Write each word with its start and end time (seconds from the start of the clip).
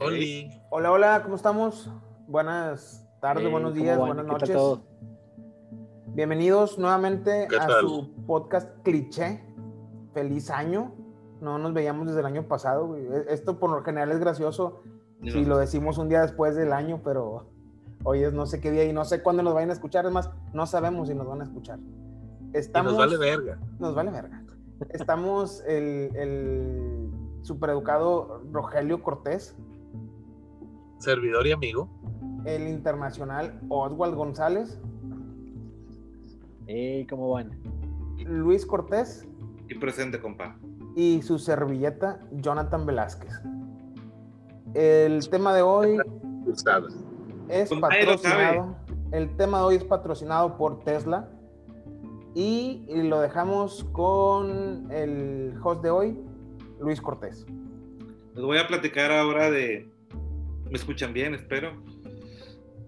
Oli. 0.00 0.50
Hola, 0.70 0.92
hola, 0.92 1.20
¿cómo 1.22 1.36
estamos? 1.36 1.90
Buenas 2.26 3.06
tardes, 3.20 3.44
Hey, 3.44 3.52
buenos 3.52 3.72
¿cómo 3.72 3.82
días, 3.82 3.98
buenas 3.98 4.16
¿Qué 4.24 4.46
tal 4.46 4.56
noches. 4.56 4.86
Bienvenidos 6.14 6.78
nuevamente 6.78 7.46
¿Qué 7.48 7.56
a 7.56 7.66
tal? 7.66 7.80
su 7.82 8.10
podcast 8.26 8.82
cliché. 8.82 9.44
Feliz 10.14 10.50
año. 10.50 10.94
No 11.40 11.58
nos 11.58 11.72
veíamos 11.72 12.06
desde 12.08 12.20
el 12.20 12.26
año 12.26 12.48
pasado. 12.48 12.86
güey. 12.88 13.06
E- 13.06 13.24
Esto 13.28 13.58
por 13.58 13.70
lo 13.70 13.82
general 13.82 14.10
es 14.10 14.18
gracioso 14.18 14.80
si 15.22 15.44
lo 15.44 15.58
decimos 15.58 15.98
un 15.98 16.08
día 16.08 16.22
después 16.22 16.56
del 16.56 16.72
año, 16.72 17.02
pero 17.04 17.50
hoy 18.04 18.22
es 18.24 18.32
no 18.32 18.46
sé 18.46 18.58
qué 18.60 18.70
día 18.70 18.84
y 18.84 18.92
no 18.94 19.04
sé 19.04 19.22
cuándo 19.22 19.42
nos 19.42 19.52
vayan 19.54 19.70
a 19.70 19.74
escuchar. 19.74 20.06
Es 20.06 20.12
más, 20.12 20.30
no 20.54 20.66
sabemos 20.66 21.08
si 21.08 21.14
nos 21.14 21.26
van 21.26 21.42
a 21.42 21.44
escuchar. 21.44 21.78
y 21.78 22.56
Estamos, 22.56 22.92
nos 22.92 22.98
vale 23.00 23.16
verga. 23.18 23.58
Nos 23.78 23.94
vale 23.94 24.10
verga. 24.10 24.42
Estamos 24.90 25.62
el, 25.66 26.10
el 26.16 27.10
supereducado 27.42 28.42
Rogelio 28.50 29.02
Cortés, 29.02 29.54
Servidor 31.04 31.46
y 31.46 31.52
amigo. 31.52 31.88
el 32.44 32.68
internacional 32.68 33.58
Oswald 33.68 34.14
González, 34.14 34.78
Ey, 36.66 37.06
¿cómo 37.06 37.30
van? 37.30 37.50
Luis 38.24 38.64
Cortés 38.64 39.26
Y 39.68 39.74
presente, 39.74 40.20
compa. 40.20 40.56
y 40.94 41.20
su 41.22 41.38
servilleta 41.38 42.20
Jonathan 42.32 42.86
Velázquez. 42.86 43.40
El 44.74 45.28
tema 45.30 45.54
de 45.54 45.62
hoy 45.62 45.96
es 47.48 47.68
Pues 47.68 47.80
patrocinado. 47.80 48.76
El 49.12 49.36
tema 49.36 49.58
de 49.58 49.64
hoy 49.64 49.74
es 49.76 49.84
patrocinado 49.84 50.56
por 50.56 50.80
Tesla 50.84 51.28
y, 52.34 52.84
y 52.88 53.02
lo 53.02 53.20
dejamos 53.20 53.82
con 53.92 54.86
el 54.92 55.54
host 55.62 55.82
de 55.82 55.90
hoy, 55.90 56.20
Luis 56.78 57.00
Cortés. 57.00 57.44
Les 58.36 58.44
voy 58.44 58.58
a 58.58 58.68
platicar 58.68 59.10
ahora 59.10 59.50
de. 59.50 59.90
¿Me 60.70 60.76
escuchan 60.78 61.12
bien? 61.12 61.34
Espero. 61.34 61.82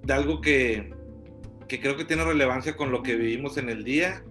De 0.02 0.12
algo 0.12 0.40
que, 0.40 0.92
que 1.68 1.80
creo 1.80 1.96
que 1.96 2.04
tiene 2.04 2.24
relevancia 2.24 2.76
con 2.76 2.90
lo 2.92 3.02
que 3.02 3.16
vivimos 3.16 3.56
en 3.58 3.68
el 3.68 3.84
día. 3.84 4.24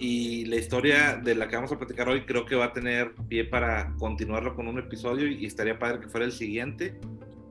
Y 0.00 0.44
la 0.46 0.56
historia 0.56 1.16
de 1.22 1.34
la 1.34 1.48
que 1.48 1.56
vamos 1.56 1.72
a 1.72 1.78
platicar 1.78 2.08
hoy 2.08 2.24
creo 2.24 2.44
que 2.46 2.54
va 2.54 2.66
a 2.66 2.72
tener 2.72 3.14
pie 3.28 3.44
para 3.44 3.94
continuarlo 3.98 4.54
con 4.54 4.68
un 4.68 4.78
episodio. 4.78 5.26
Y 5.26 5.44
estaría 5.46 5.78
padre 5.78 6.00
que 6.00 6.08
fuera 6.08 6.24
el 6.26 6.32
siguiente. 6.32 6.98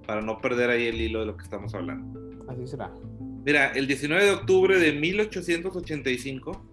Para 0.06 0.22
no 0.22 0.40
perder 0.40 0.70
ahí 0.70 0.88
el 0.88 1.02
hilo 1.02 1.20
de 1.20 1.26
lo 1.26 1.36
que 1.38 1.44
estamos 1.44 1.74
hablando. 1.76 2.18
Así 2.48 2.66
será. 2.66 2.90
Mira, 3.46 3.72
el 3.74 3.88
19 3.88 4.24
de 4.24 4.32
octubre 4.32 4.80
de 4.80 4.94
1885 4.94 6.66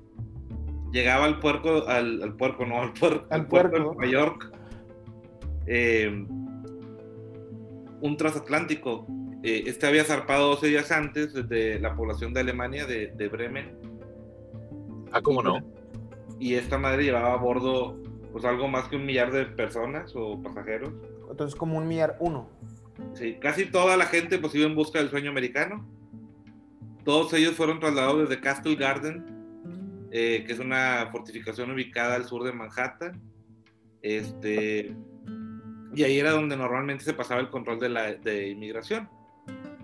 llegaba 0.93 1.25
al 1.25 1.41
puerco, 1.41 1.87
al, 1.89 2.23
al 2.23 2.37
puerco, 2.37 2.65
no, 2.65 2.81
al, 2.81 2.95
puer- 2.95 3.25
Al 3.31 3.41
al 3.41 3.47
puerto 3.49 3.77
de 3.77 3.83
puerco. 3.83 3.95
Nueva 4.01 4.13
York, 4.13 4.53
eh, 5.67 6.25
un 8.01 8.17
transatlántico. 8.17 9.07
Eh, 9.43 9.65
este 9.67 9.87
había 9.87 10.05
zarpado 10.05 10.49
12 10.51 10.67
días 10.69 10.91
antes 10.91 11.35
desde 11.35 11.79
la 11.81 11.95
población 11.95 12.33
de 12.33 12.41
Alemania, 12.41 12.87
de, 12.87 13.09
de 13.09 13.29
Bremen, 13.29 13.77
Ah, 15.13 15.21
cómo 15.23 15.43
no. 15.43 15.61
y 16.41 16.55
esta 16.55 16.77
madre 16.77 17.05
llevaba 17.05 17.35
a 17.35 17.37
bordo 17.37 18.01
pues 18.33 18.45
algo 18.45 18.67
más 18.67 18.89
que 18.89 18.97
un 18.97 19.07
millar 19.07 19.31
de 19.33 19.45
personas 19.47 20.13
o 20.17 20.43
pasajeros. 20.43 20.93
Entonces, 21.31 21.55
como 21.57 21.79
un 21.79 21.87
millar 21.87 22.17
uno. 22.19 22.49
Sí, 23.13 23.35
casi 23.41 23.67
toda 23.67 23.97
la 23.97 24.07
gente 24.07 24.39
pues 24.39 24.55
iba 24.57 24.67
en 24.67 24.75
busca 24.75 24.99
del 24.99 25.09
sueño 25.11 25.31
americano. 25.31 25.87
Todos 27.05 27.33
ellos 27.35 27.55
fueron 27.55 27.79
trasladados 27.81 28.29
desde 28.29 28.41
Castle 28.41 28.75
Garden, 28.77 29.25
eh, 30.11 30.43
que 30.47 30.53
es 30.53 30.59
una 30.59 31.09
fortificación 31.13 31.71
ubicada 31.71 32.17
al 32.17 32.25
sur 32.25 32.43
de 32.43 32.53
Manhattan. 32.53 33.21
Este, 34.03 34.97
y 35.95 36.03
ahí 36.05 36.19
era 36.19 36.33
donde 36.33 36.57
normalmente 36.57 37.05
se 37.05 37.13
pasaba 37.15 37.41
el 37.41 37.51
control 37.51 37.79
de 37.81 37.89
la 37.89 38.15
de 38.15 38.49
inmigración. 38.51 39.09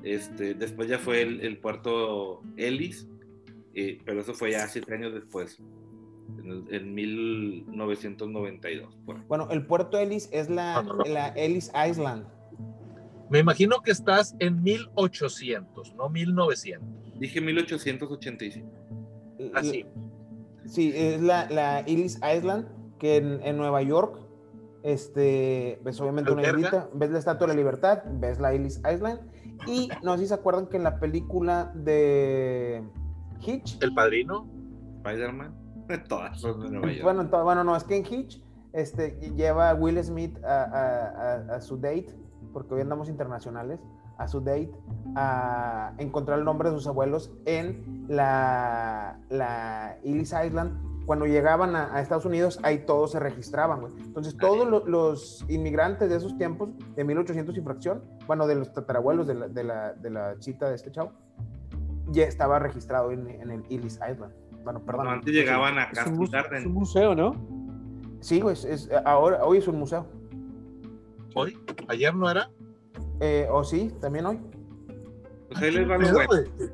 Este, 0.02 0.54
después 0.54 0.88
ya 0.88 0.98
fue 0.98 1.22
el, 1.22 1.40
el 1.42 1.58
puerto 1.58 2.42
Ellis, 2.56 3.06
eh, 3.74 3.98
pero 4.04 4.20
eso 4.22 4.34
fue 4.34 4.52
ya 4.52 4.66
siete 4.66 4.94
años 4.94 5.12
después, 5.12 5.60
en, 6.38 6.50
el- 6.50 6.74
en 6.74 6.94
1992. 6.94 8.96
por 9.04 9.16
ahí. 9.16 9.22
Bueno, 9.28 9.48
el 9.50 9.66
puerto 9.66 9.98
Ellis 9.98 10.28
es 10.32 10.48
la, 10.48 10.78
Ah, 10.78 10.82
no, 10.82 10.94
no. 10.94 11.04
la 11.04 11.28
Ellis 11.28 11.70
Island. 11.88 12.26
Me 13.30 13.38
imagino 13.38 13.80
que 13.80 13.92
estás 13.92 14.34
en 14.40 14.62
1800, 14.62 15.94
no 15.94 16.08
1900. 16.08 16.88
Dije 17.20 17.40
1885. 17.40 18.68
Así. 19.54 19.86
Sí, 20.66 20.92
es 20.94 21.20
la, 21.20 21.48
la 21.50 21.80
Ellis 21.80 22.18
Island, 22.36 22.66
que 22.98 23.16
en, 23.16 23.40
en 23.42 23.56
Nueva 23.56 23.82
York, 23.82 24.18
este, 24.82 25.80
ves 25.84 26.00
obviamente 26.00 26.30
una 26.32 26.42
islita, 26.42 26.88
ves 26.94 27.10
la 27.10 27.18
Estatua 27.18 27.46
de 27.46 27.52
la 27.54 27.56
Libertad, 27.58 28.02
ves 28.14 28.38
la 28.40 28.52
Ellis 28.52 28.80
Island, 28.92 29.20
y 29.66 29.88
no 30.02 30.14
sé 30.16 30.22
si 30.22 30.28
se 30.28 30.34
acuerdan 30.34 30.66
que 30.66 30.76
en 30.78 30.84
la 30.84 30.98
película 30.98 31.70
de 31.74 32.82
Hitch, 33.40 33.78
El 33.82 33.94
padrino. 33.94 34.48
Spider-Man, 35.04 35.54
todas 36.08 36.40
son 36.40 36.60
de 36.60 36.70
Nueva 36.70 36.92
York. 36.92 37.02
bueno, 37.02 37.44
bueno, 37.44 37.64
no, 37.64 37.74
es 37.76 37.84
que 37.84 37.96
en 37.96 38.04
Hitch, 38.06 38.42
este, 38.72 39.18
lleva 39.36 39.70
a 39.70 39.74
Will 39.74 40.02
Smith 40.04 40.38
a, 40.44 40.62
a- 40.62 41.34
a- 41.52 41.56
a 41.56 41.60
su 41.60 41.76
date, 41.76 42.06
porque 42.52 42.74
hoy 42.74 42.80
andamos 42.82 43.08
internacionales, 43.08 43.80
a 44.18 44.28
su 44.28 44.40
date, 44.40 44.70
a 45.16 45.94
encontrar 45.98 46.38
el 46.38 46.44
nombre 46.44 46.68
de 46.70 46.76
sus 46.76 46.86
abuelos 46.86 47.32
en 47.46 48.04
la, 48.08 49.18
la 49.30 49.96
Ellis 50.04 50.34
Island. 50.44 50.78
Cuando 51.10 51.26
llegaban 51.26 51.74
a, 51.74 51.92
a 51.92 52.00
Estados 52.00 52.24
Unidos, 52.24 52.60
ahí 52.62 52.84
todos 52.86 53.10
se 53.10 53.18
registraban, 53.18 53.80
güey. 53.80 53.92
Entonces, 53.98 54.36
todos 54.36 54.68
lo- 54.68 54.86
los 54.86 55.44
inmigrantes 55.48 56.08
de 56.08 56.14
esos 56.14 56.36
tiempos, 56.38 56.68
de 56.94 57.02
1800 57.02 57.56
y 57.56 57.60
fracción, 57.62 58.04
bueno, 58.28 58.46
de 58.46 58.54
los 58.54 58.72
tatarabuelos 58.72 59.26
de 59.26 59.34
la, 59.34 59.48
de 59.48 59.64
la, 59.64 59.92
de 59.94 60.08
la 60.08 60.38
chita 60.38 60.68
de 60.68 60.76
este 60.76 60.92
chavo, 60.92 61.10
ya 62.12 62.22
estaba 62.26 62.60
registrado 62.60 63.10
en, 63.10 63.28
en 63.28 63.50
el 63.50 63.64
Ellis 63.68 63.94
Island. 64.08 64.32
Bueno, 64.62 64.78
perdón. 64.86 64.98
Bueno, 64.98 65.10
antes 65.10 65.34
llegaban 65.34 65.78
a 65.78 65.82
Es 65.90 66.06
un, 66.06 66.22
es 66.54 66.66
un 66.66 66.74
museo, 66.74 67.16
¿no? 67.16 67.34
Sí, 68.20 68.40
güey, 68.40 68.52
es, 68.52 68.64
es- 68.64 68.88
ahora, 69.04 69.44
hoy 69.44 69.58
es 69.58 69.66
un 69.66 69.80
museo. 69.80 70.06
Hoy. 71.34 71.58
Ayer 71.88 72.14
no 72.14 72.30
era. 72.30 72.50
Eh, 73.18 73.48
o 73.50 73.64
sí, 73.64 73.92
también 74.00 74.26
hoy. 74.26 74.38
Pues 75.48 75.60
ahí 75.60 75.72
les 75.72 75.90
va 75.90 75.94
lo 75.98 76.04
Pero, 76.04 76.14
bueno. 76.14 76.28
güey, 76.56 76.70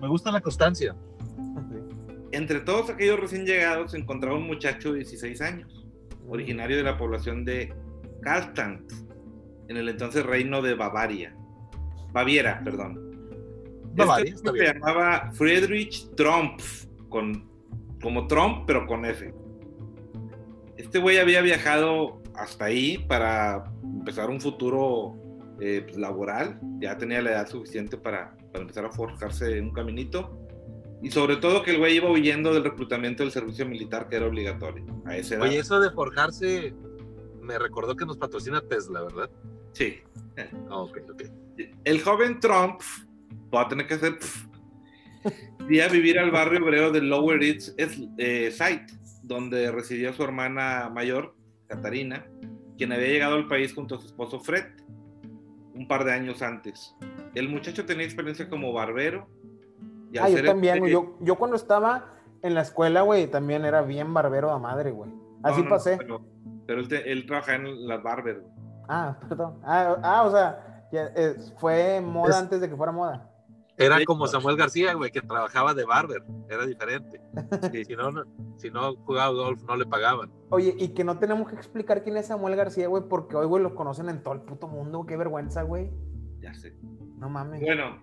Me 0.00 0.06
gusta 0.06 0.30
la 0.30 0.40
constancia. 0.40 0.94
Entre 2.34 2.58
todos 2.58 2.90
aquellos 2.90 3.20
recién 3.20 3.46
llegados 3.46 3.92
se 3.92 3.98
encontraba 3.98 4.36
un 4.36 4.48
muchacho 4.48 4.92
de 4.92 4.98
16 4.98 5.40
años, 5.40 5.86
originario 6.26 6.76
de 6.76 6.82
la 6.82 6.98
población 6.98 7.44
de 7.44 7.72
Karlstadt, 8.22 8.92
en 9.68 9.76
el 9.76 9.88
entonces 9.88 10.26
reino 10.26 10.60
de 10.60 10.74
Bavaria. 10.74 11.36
Baviera, 12.12 12.60
perdón. 12.64 12.98
Bavaria, 13.94 14.34
este 14.34 14.48
está 14.48 14.52
se 14.52 14.74
llamaba 14.74 15.30
Friedrich 15.34 16.12
Trump, 16.16 16.60
con, 17.08 17.48
como 18.02 18.26
Trump, 18.26 18.64
pero 18.66 18.84
con 18.84 19.04
F. 19.04 19.32
Este 20.76 20.98
güey 20.98 21.18
había 21.18 21.40
viajado 21.40 22.20
hasta 22.34 22.64
ahí 22.64 22.98
para 23.06 23.62
empezar 23.84 24.28
un 24.28 24.40
futuro 24.40 25.14
eh, 25.60 25.82
pues, 25.84 25.98
laboral. 25.98 26.58
Ya 26.80 26.98
tenía 26.98 27.22
la 27.22 27.30
edad 27.30 27.46
suficiente 27.46 27.96
para, 27.96 28.36
para 28.50 28.62
empezar 28.62 28.86
a 28.86 28.90
forjarse 28.90 29.60
un 29.60 29.72
caminito. 29.72 30.43
Y 31.04 31.10
sobre 31.10 31.36
todo 31.36 31.62
que 31.62 31.72
el 31.72 31.78
güey 31.78 31.96
iba 31.96 32.10
huyendo 32.10 32.54
del 32.54 32.64
reclutamiento 32.64 33.22
del 33.22 33.30
servicio 33.30 33.66
militar 33.66 34.08
que 34.08 34.16
era 34.16 34.26
obligatorio. 34.26 34.86
A 35.04 35.16
esa 35.16 35.34
edad. 35.34 35.44
Oye, 35.44 35.58
eso 35.58 35.78
de 35.78 35.90
forjarse 35.90 36.74
me 37.42 37.58
recordó 37.58 37.94
que 37.94 38.06
nos 38.06 38.16
patrocina 38.16 38.62
Tesla, 38.62 39.02
¿verdad? 39.02 39.30
Sí. 39.72 39.98
Ah, 40.70 40.78
ok, 40.78 40.98
ok. 41.12 41.22
El 41.84 42.02
joven 42.02 42.40
Trump 42.40 42.80
va 43.54 43.60
a 43.60 43.68
tener 43.68 43.86
que 43.86 43.94
hacer 43.94 44.18
y 45.68 45.80
a 45.80 45.88
vivir 45.88 46.18
al 46.18 46.30
barrio 46.30 46.64
obrero 46.64 46.90
de 46.90 47.02
Lower 47.02 47.42
East 47.42 47.78
eh, 47.78 48.50
Side, 48.50 48.86
donde 49.22 49.70
residía 49.70 50.14
su 50.14 50.22
hermana 50.22 50.88
mayor, 50.88 51.34
Catarina, 51.66 52.26
quien 52.78 52.92
había 52.92 53.08
llegado 53.08 53.34
al 53.34 53.46
país 53.46 53.74
junto 53.74 53.96
a 53.96 54.00
su 54.00 54.06
esposo 54.06 54.40
Fred 54.40 54.64
un 55.74 55.86
par 55.86 56.04
de 56.04 56.12
años 56.12 56.40
antes. 56.40 56.94
El 57.34 57.50
muchacho 57.50 57.84
tenía 57.84 58.06
experiencia 58.06 58.48
como 58.48 58.72
barbero. 58.72 59.28
Ah, 60.22 60.28
yo 60.28 60.44
también, 60.44 60.78
güey. 60.78 60.92
Yo, 60.92 61.16
yo 61.20 61.36
cuando 61.36 61.56
estaba 61.56 62.06
en 62.42 62.54
la 62.54 62.60
escuela, 62.62 63.02
güey, 63.02 63.26
también 63.26 63.64
era 63.64 63.82
bien 63.82 64.12
barbero 64.14 64.50
a 64.50 64.58
madre, 64.58 64.90
güey. 64.90 65.10
Así 65.42 65.58
no, 65.60 65.64
no, 65.64 65.70
pasé. 65.70 65.96
pero 65.98 66.20
pero 66.66 66.80
él, 66.80 66.88
te- 66.88 67.10
él 67.12 67.26
trabajaba 67.26 67.58
en 67.58 67.86
las 67.88 68.02
barber. 68.02 68.40
güey. 68.40 68.52
Ah, 68.88 69.16
perdón. 69.28 69.60
Ah, 69.64 69.96
ah, 70.02 70.22
o 70.24 70.30
sea, 70.30 70.86
ya, 70.92 71.10
eh, 71.16 71.36
fue 71.58 72.00
moda 72.00 72.30
Es- 72.30 72.36
antes 72.36 72.60
de 72.60 72.68
que 72.68 72.76
fuera 72.76 72.92
moda. 72.92 73.30
Era 73.76 73.96
como. 74.04 74.28
Samuel 74.28 74.56
García, 74.56 74.94
güey, 74.94 75.10
que 75.10 75.20
trabajaba 75.20 75.74
de 75.74 75.84
barber. 75.84 76.22
Era 76.48 76.64
diferente. 76.64 77.20
Sí. 77.72 77.84
Si 77.84 77.96
no, 77.96 78.12
no- 78.12 78.22
si 78.56 78.70
no 78.70 78.94
jugaba 79.04 79.30
golf, 79.32 79.62
no 79.64 79.74
le 79.76 79.84
pagaban. 79.84 80.30
Oye, 80.50 80.74
y 80.78 80.90
que 80.90 81.02
no 81.02 81.18
tenemos 81.18 81.48
que 81.48 81.56
explicar 81.56 82.04
quién 82.04 82.16
es 82.16 82.26
Samuel 82.26 82.54
García, 82.54 82.86
güey, 82.86 83.02
porque 83.08 83.34
hoy, 83.36 83.46
güey, 83.46 83.62
lo 83.64 83.74
conocen 83.74 84.08
en 84.08 84.22
todo 84.22 84.34
el 84.34 84.42
puto 84.42 84.68
mundo. 84.68 85.04
Qué 85.06 85.16
vergüenza, 85.16 85.62
güey. 85.62 85.90
Ya 86.40 86.54
sé. 86.54 86.76
No 87.18 87.28
mames. 87.28 87.60
Bueno, 87.62 88.00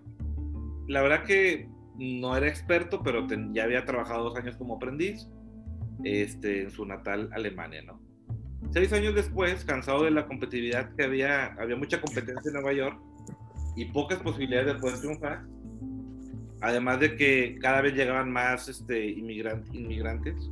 la 0.88 1.00
verdad 1.00 1.24
que 1.24 1.70
no 1.98 2.36
era 2.36 2.48
experto, 2.48 3.02
pero 3.02 3.26
ya 3.52 3.64
había 3.64 3.84
trabajado 3.84 4.24
dos 4.24 4.36
años 4.36 4.56
como 4.56 4.76
aprendiz 4.76 5.28
este, 6.04 6.62
en 6.62 6.70
su 6.70 6.84
natal 6.86 7.28
Alemania, 7.32 7.82
¿no? 7.82 8.00
Seis 8.70 8.92
años 8.92 9.14
después, 9.14 9.64
cansado 9.64 10.04
de 10.04 10.10
la 10.10 10.26
competitividad 10.26 10.94
que 10.94 11.04
había, 11.04 11.46
había 11.54 11.76
mucha 11.76 12.00
competencia 12.00 12.48
en 12.48 12.54
Nueva 12.54 12.72
York 12.72 12.98
y 13.76 13.86
pocas 13.86 14.18
posibilidades 14.20 14.74
de 14.74 14.80
poder 14.80 14.98
triunfar, 14.98 15.44
además 16.60 17.00
de 17.00 17.16
que 17.16 17.58
cada 17.60 17.82
vez 17.82 17.94
llegaban 17.94 18.30
más 18.30 18.68
este, 18.68 19.10
inmigrantes, 19.10 20.50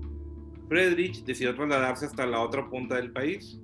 Friedrich 0.69 1.25
decidió 1.25 1.54
trasladarse 1.54 2.06
hasta 2.06 2.26
la 2.26 2.40
otra 2.40 2.69
punta 2.69 2.96
del 2.96 3.12
país, 3.12 3.60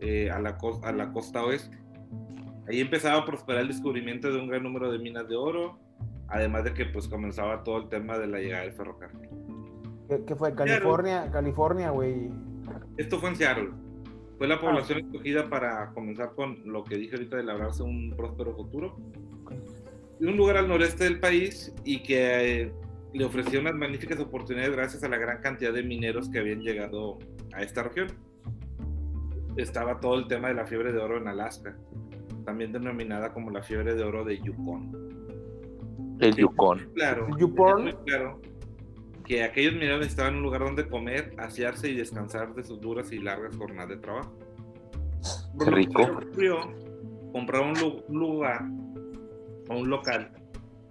eh, 0.00 0.30
a, 0.30 0.38
la 0.38 0.56
a 0.82 0.92
la 0.92 1.12
costa 1.12 1.44
oeste. 1.44 1.76
Ahí 2.68 2.80
empezaba 2.80 3.18
a 3.18 3.24
prosperar 3.24 3.62
el 3.62 3.68
descubrimiento 3.68 4.32
de 4.32 4.38
un 4.38 4.48
gran 4.48 4.62
número 4.62 4.90
de 4.92 4.98
minas 4.98 5.28
de 5.28 5.36
oro, 5.36 5.78
además 6.28 6.64
de 6.64 6.74
que 6.74 6.86
pues 6.86 7.08
comenzaba 7.08 7.62
todo 7.62 7.78
el 7.78 7.88
tema 7.88 8.18
de 8.18 8.26
la 8.26 8.38
llegada 8.38 8.62
del 8.64 8.72
ferrocarril. 8.72 9.28
¿Qué, 10.26 10.34
fue? 10.34 10.54
California, 10.54 11.30
California, 11.30 11.90
güey. 11.90 12.30
Esto 12.96 13.18
fue 13.18 13.30
en 13.30 13.36
Seattle. 13.36 13.70
Fue 14.38 14.46
la 14.46 14.54
ah. 14.54 14.60
población 14.60 15.00
escogida 15.00 15.48
para 15.48 15.90
comenzar 15.92 16.34
con 16.34 16.62
lo 16.64 16.84
que 16.84 16.96
dije 16.96 17.16
ahorita 17.16 17.36
de 17.36 17.42
labrarse 17.42 17.82
un 17.82 18.14
próspero 18.16 18.54
futuro. 18.54 18.96
Un 20.20 20.36
lugar 20.36 20.56
al 20.56 20.68
noreste 20.68 21.04
del 21.04 21.20
país 21.20 21.74
y 21.84 22.02
que 22.02 22.62
eh, 22.62 22.72
le 23.12 23.24
ofreció 23.24 23.60
unas 23.60 23.74
magníficas 23.74 24.18
oportunidades 24.18 24.72
gracias 24.72 25.04
a 25.04 25.08
la 25.08 25.16
gran 25.16 25.40
cantidad 25.40 25.72
de 25.72 25.82
mineros 25.82 26.28
que 26.28 26.38
habían 26.38 26.60
llegado 26.60 27.18
a 27.52 27.62
esta 27.62 27.82
región. 27.82 28.08
Estaba 29.56 30.00
todo 30.00 30.18
el 30.18 30.28
tema 30.28 30.48
de 30.48 30.54
la 30.54 30.66
fiebre 30.66 30.92
de 30.92 30.98
oro 30.98 31.18
en 31.18 31.28
Alaska, 31.28 31.76
también 32.44 32.72
denominada 32.72 33.32
como 33.32 33.50
la 33.50 33.62
fiebre 33.62 33.94
de 33.94 34.04
oro 34.04 34.24
de 34.24 34.38
Yukon. 34.38 35.07
El 36.20 36.36
Yukon. 36.36 36.90
Claro. 36.94 37.28
Yukon. 37.38 37.96
Claro 38.04 38.40
que 39.28 39.42
aquellos 39.44 39.74
mineros 39.74 39.98
necesitaban 39.98 40.36
un 40.36 40.42
lugar 40.42 40.62
donde 40.62 40.88
comer, 40.88 41.34
asearse 41.36 41.90
y 41.90 41.94
descansar 41.94 42.54
de 42.54 42.64
sus 42.64 42.80
duras 42.80 43.12
y 43.12 43.18
largas 43.18 43.54
jornadas 43.56 43.90
de 43.90 43.96
trabajo. 43.98 44.32
Qué 45.62 45.70
rico. 45.70 46.20
Compraron 47.32 47.74
un 48.08 48.18
lugar 48.18 48.64
o 49.68 49.78
un 49.78 49.90
local 49.90 50.32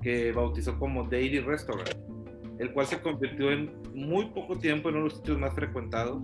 que 0.04 0.32
bautizó 0.32 0.78
como 0.78 1.04
Daily 1.04 1.40
Restaurant, 1.40 1.90
el 2.60 2.72
cual 2.74 2.86
se 2.86 3.02
convirtió 3.02 3.52
en 3.52 3.74
muy 3.96 4.28
poco 4.28 4.56
tiempo 4.56 4.90
en 4.90 4.98
uno 4.98 5.06
de 5.06 5.10
los 5.10 5.18
sitios 5.18 5.40
más 5.40 5.56
frecuentados, 5.56 6.24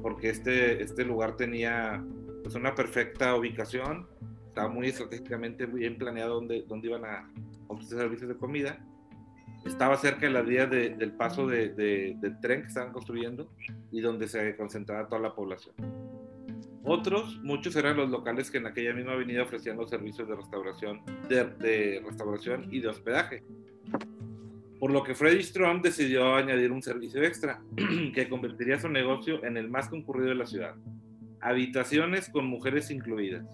porque 0.00 0.30
este, 0.30 0.82
este 0.82 1.04
lugar 1.04 1.36
tenía 1.36 2.02
pues, 2.42 2.54
una 2.54 2.74
perfecta 2.74 3.36
ubicación, 3.36 4.06
estaba 4.48 4.68
muy 4.70 4.86
estratégicamente 4.86 5.66
bien 5.66 5.98
planeado 5.98 6.36
donde, 6.36 6.64
donde 6.66 6.88
iban 6.88 7.04
a 7.04 7.30
ofrecer 7.68 7.98
servicios 7.98 8.28
de 8.28 8.36
comida, 8.36 8.78
estaba 9.64 9.96
cerca 9.96 10.26
de 10.26 10.32
las 10.32 10.46
vías 10.46 10.70
del 10.70 11.12
paso 11.12 11.46
de, 11.46 11.70
del 11.70 12.40
tren 12.40 12.62
que 12.62 12.68
estaban 12.68 12.92
construyendo 12.92 13.50
y 13.90 14.00
donde 14.00 14.28
se 14.28 14.56
concentraba 14.56 15.08
toda 15.08 15.20
la 15.20 15.34
población. 15.34 15.74
Otros, 16.88 17.40
muchos 17.42 17.74
eran 17.74 17.96
los 17.96 18.10
locales 18.10 18.48
que 18.48 18.58
en 18.58 18.66
aquella 18.66 18.94
misma 18.94 19.14
avenida 19.14 19.42
ofrecían 19.42 19.76
los 19.76 19.90
servicios 19.90 20.28
de 20.28 20.36
restauración, 20.36 21.02
de, 21.28 22.00
restauración 22.06 22.72
y 22.72 22.78
de 22.78 22.88
hospedaje. 22.88 23.42
Por 24.78 24.92
lo 24.92 25.02
que 25.02 25.16
Freddy 25.16 25.42
Strong 25.42 25.82
decidió 25.82 26.36
añadir 26.36 26.70
un 26.70 26.82
servicio 26.82 27.24
extra 27.24 27.60
que 28.14 28.28
convertiría 28.28 28.78
su 28.78 28.88
negocio 28.88 29.44
en 29.44 29.56
el 29.56 29.68
más 29.68 29.88
concurrido 29.88 30.28
de 30.28 30.36
la 30.36 30.46
ciudad. 30.46 30.76
Habitaciones 31.40 32.28
con 32.28 32.46
mujeres 32.46 32.88
incluidas. 32.92 33.44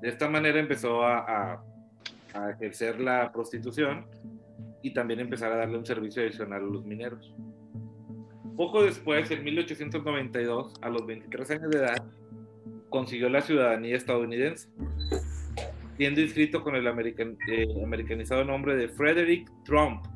De 0.00 0.08
esta 0.08 0.30
manera 0.30 0.58
empezó 0.58 1.02
a, 1.02 1.18
a 1.18 1.64
ejercer 2.50 3.00
la 3.00 3.32
prostitución 3.32 4.06
y 4.82 4.94
también 4.94 5.20
empezar 5.20 5.52
a 5.52 5.56
darle 5.56 5.78
un 5.78 5.86
servicio 5.86 6.22
adicional 6.22 6.62
a 6.62 6.66
los 6.66 6.84
mineros. 6.84 7.34
Poco 8.56 8.84
después, 8.84 9.30
en 9.30 9.44
1892, 9.44 10.74
a 10.80 10.88
los 10.88 11.04
23 11.06 11.50
años 11.50 11.70
de 11.70 11.78
edad, 11.78 12.04
consiguió 12.88 13.28
la 13.28 13.42
ciudadanía 13.42 13.96
estadounidense, 13.96 14.70
siendo 15.96 16.20
inscrito 16.20 16.62
con 16.62 16.74
el 16.76 16.86
eh, 16.86 17.82
americanizado 17.84 18.44
nombre 18.44 18.76
de 18.76 18.88
Frederick 18.88 19.50
Trump, 19.64 20.06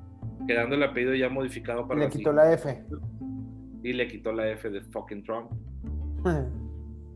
quedando 0.47 0.77
el 0.77 0.83
apellido 0.83 1.15
ya 1.15 1.29
modificado 1.29 1.87
para... 1.87 2.01
Le 2.01 2.09
quitó 2.09 2.33
la 2.33 2.53
F. 2.53 2.83
Y 3.83 3.93
le 3.93 4.09
quitó 4.09 4.33
la 4.33 4.49
F 4.51 4.71
de 4.71 4.81
fucking 4.83 5.23
Trump. 5.23 5.51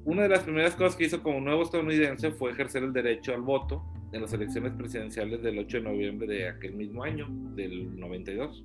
Una 0.05 0.25
de 0.25 0.29
las 0.29 0.41
primeras 0.41 0.75
cosas 0.75 0.97
que 0.97 1.05
hizo 1.05 1.23
como 1.23 1.41
nuevo 1.41 1.63
estadounidense 1.63 2.31
fue 2.33 2.51
ejercer 2.51 2.83
el 2.83 2.93
derecho 2.93 3.33
al 3.33 3.41
voto 3.41 3.83
en 4.15 4.23
las 4.23 4.33
elecciones 4.33 4.73
presidenciales 4.73 5.43
del 5.43 5.59
8 5.59 5.79
de 5.79 5.83
noviembre 5.83 6.27
de 6.29 6.49
aquel 6.49 6.75
mismo 6.75 7.03
año, 7.03 7.27
del 7.57 7.99
92, 7.99 8.65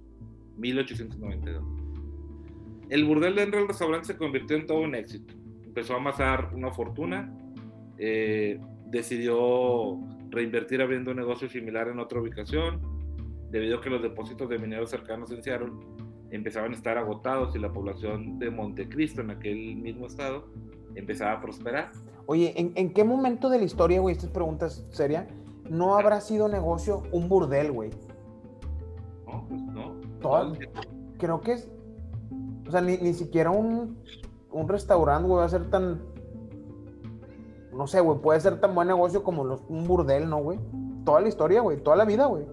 1892. 0.58 1.64
El 2.90 3.06
burdel 3.06 3.36
dentro 3.36 3.60
del 3.60 3.68
restaurante 3.68 4.06
se 4.06 4.18
convirtió 4.18 4.56
en 4.56 4.68
todo 4.68 4.82
un 4.82 4.94
éxito. 4.94 5.34
Empezó 5.66 5.96
a 5.96 5.98
amasar 5.98 6.52
una 6.54 6.72
fortuna, 6.72 7.36
eh, 7.98 8.60
decidió 8.86 10.00
reinvertir 10.30 10.84
abriendo 10.84 11.12
un 11.12 11.18
negocio 11.18 11.50
similar 11.50 11.88
en 11.88 11.98
otra 11.98 12.22
ubicación, 12.22 12.80
debido 13.50 13.80
a 13.80 13.82
que 13.82 13.90
los 13.90 14.04
depósitos 14.04 14.48
de 14.50 14.60
mineros 14.60 14.92
cercanos 14.92 15.32
en 15.32 15.42
Seattle 15.42 15.72
empezaban 16.30 16.74
a 16.74 16.76
estar 16.76 16.96
agotados 17.00 17.56
y 17.56 17.60
la 17.60 17.74
población 17.74 18.38
de 18.38 18.52
Montecristo 18.52 19.22
en 19.22 19.32
aquel 19.32 19.78
mismo 19.78 20.06
estado 20.06 20.48
empezaba 20.94 21.34
a 21.34 21.42
prosperar. 21.42 21.92
Oye, 22.32 22.54
¿en, 22.56 22.94
qué 22.94 23.04
momento 23.04 23.50
de 23.50 23.58
la 23.58 23.64
historia, 23.64 24.00
güey, 24.02 24.14
estas 24.16 24.30
preguntas 24.30 24.86
serias, 24.92 25.26
no 25.70 25.96
habrá 25.96 26.22
sido 26.22 26.48
negocio 26.48 27.04
un 27.12 27.30
burdel, 27.30 27.72
güey? 27.72 27.92
No, 29.28 29.46
pues 29.48 29.62
no. 29.62 30.54
creo 31.18 31.42
que 31.42 31.54
es, 31.54 31.72
o 32.68 32.72
sea, 32.72 32.82
ni, 32.82 33.14
siquiera 33.14 33.52
un, 33.52 33.98
un 34.52 34.68
restaurante, 34.68 35.28
güey, 35.28 35.40
va 35.40 35.46
a 35.46 35.50
ser 35.50 35.70
tan, 35.70 36.02
no 37.74 37.88
sé, 37.88 38.00
güey, 38.00 38.20
puede 38.20 38.40
ser 38.40 38.60
tan 38.60 38.74
buen 38.74 38.88
negocio 38.88 39.24
como 39.24 39.44
los, 39.44 39.62
un 39.70 39.88
burdel, 39.88 40.30
¿no, 40.30 40.38
güey? 40.38 40.60
Toda 41.06 41.22
la 41.22 41.28
historia, 41.28 41.62
güey, 41.62 41.82
toda 41.82 41.96
la 41.96 42.06
vida, 42.06 42.26
güey. 42.26 42.46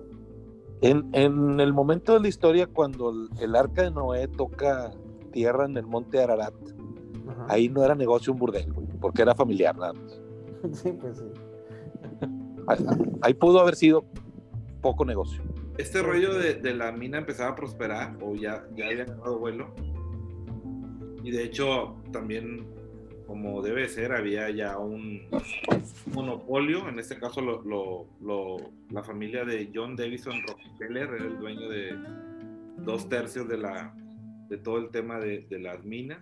En, 0.82 1.08
en, 1.12 1.58
el 1.58 1.72
momento 1.72 2.12
de 2.12 2.20
la 2.20 2.28
historia, 2.28 2.66
cuando 2.66 3.10
el, 3.10 3.30
el, 3.40 3.56
arca 3.56 3.82
de 3.82 3.90
Noé 3.90 4.28
toca 4.28 4.92
tierra 5.32 5.64
en 5.64 5.76
el 5.76 5.86
monte 5.86 6.22
Ararat, 6.22 6.54
ahí 7.48 7.68
no 7.70 7.82
era 7.82 7.94
negocio 7.94 8.32
un 8.32 8.38
burdel, 8.38 8.72
güey 8.72 8.86
porque 9.00 9.22
era 9.22 9.34
familiar 9.34 9.76
nada 9.76 9.92
más. 9.92 10.20
Sí, 10.72 10.90
pues 10.92 11.18
sí. 11.18 11.24
Ahí, 13.22 13.34
pudo 13.34 13.60
haber 13.60 13.76
sido 13.76 14.04
poco 14.80 15.04
negocio. 15.04 15.42
Este 15.78 16.02
rollo 16.02 16.34
de, 16.34 16.74
la 16.74 16.92
mina 16.92 17.18
empezaba 17.18 17.50
a 17.50 17.54
prosperar 17.54 18.16
o 18.22 18.34
ya, 18.34 18.66
ya 18.74 18.86
había 18.86 19.04
ganado 19.04 19.38
vuelo. 19.38 19.74
Y 21.22 21.30
de 21.30 21.44
hecho, 21.44 21.96
también, 22.12 22.66
como 23.26 23.60
debe 23.62 23.88
ser, 23.88 24.12
había 24.12 24.48
ya 24.50 24.78
un 24.78 25.22
monopolio. 26.12 26.88
En 26.88 26.98
este 26.98 27.18
caso, 27.18 27.40
lo, 27.40 28.06
la 28.90 29.02
familia 29.02 29.44
de 29.44 29.70
John 29.74 29.96
Davison 29.96 30.40
Rockefeller 30.46 31.10
era 31.10 31.24
el 31.24 31.38
dueño 31.38 31.68
de 31.68 31.94
dos 32.78 33.08
tercios 33.08 33.48
de, 33.48 33.58
la, 33.58 33.94
de 34.48 34.58
todo 34.58 34.78
el 34.78 34.90
tema 34.90 35.18
de, 35.18 35.46
de 35.48 35.58
las 35.58 35.84
minas. 35.84 36.18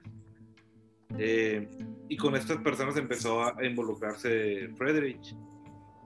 Eh, 1.18 1.68
y 2.08 2.16
con 2.16 2.34
estas 2.34 2.58
personas 2.58 2.96
empezó 2.96 3.42
a 3.42 3.64
involucrarse 3.64 4.68
Frederick. 4.76 5.20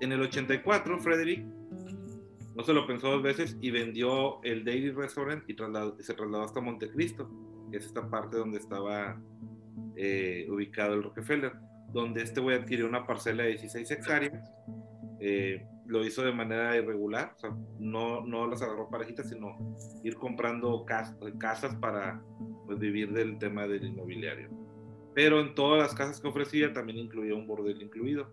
En 0.00 0.12
el 0.12 0.21
84, 0.21 0.99
Frederick 0.99 1.45
no 2.55 2.64
se 2.64 2.73
lo 2.73 2.87
pensó 2.87 3.11
dos 3.11 3.23
veces 3.23 3.57
y 3.61 3.71
vendió 3.71 4.43
el 4.43 4.64
Daily 4.64 4.90
Restaurant 4.90 5.45
y 5.49 5.55
se 6.02 6.14
trasladó 6.14 6.43
hasta 6.43 6.61
Montecristo, 6.61 7.31
que 7.71 7.78
es 7.78 7.87
esta 7.87 8.09
parte 8.09 8.37
donde 8.37 8.59
estaba 8.59 9.21
eh, 9.97 10.47
ubicado 10.50 10.95
el 10.95 11.02
Rockefeller, 11.05 11.52
donde 11.93 12.23
este 12.23 12.40
güey 12.40 12.57
adquirió 12.57 12.87
una 12.87 13.07
parcela 13.07 13.45
de 13.45 13.50
16 13.50 13.90
hectáreas. 13.90 14.52
Eh, 15.21 15.64
lo 15.87 16.05
hizo 16.05 16.23
de 16.23 16.33
manera 16.33 16.76
irregular, 16.76 17.33
o 17.37 17.40
sea, 17.40 17.57
no, 17.78 18.25
no 18.26 18.47
las 18.47 18.61
agarró 18.61 18.90
parejitas, 18.90 19.28
sino 19.28 19.57
ir 20.05 20.17
comprando 20.17 20.85
casas 20.85 21.75
para 21.76 22.23
pues, 22.67 22.78
vivir 22.78 23.12
del 23.12 23.38
tema 23.38 23.67
del 23.67 23.87
inmobiliario 23.87 24.50
pero 25.19 25.40
en 25.40 25.52
todas 25.52 25.83
las 25.83 25.95
casas 25.97 26.21
que 26.21 26.28
ofrecía 26.28 26.73
también 26.73 26.97
incluía 27.00 27.35
un 27.35 27.45
bordel 27.45 27.83
incluido. 27.83 28.31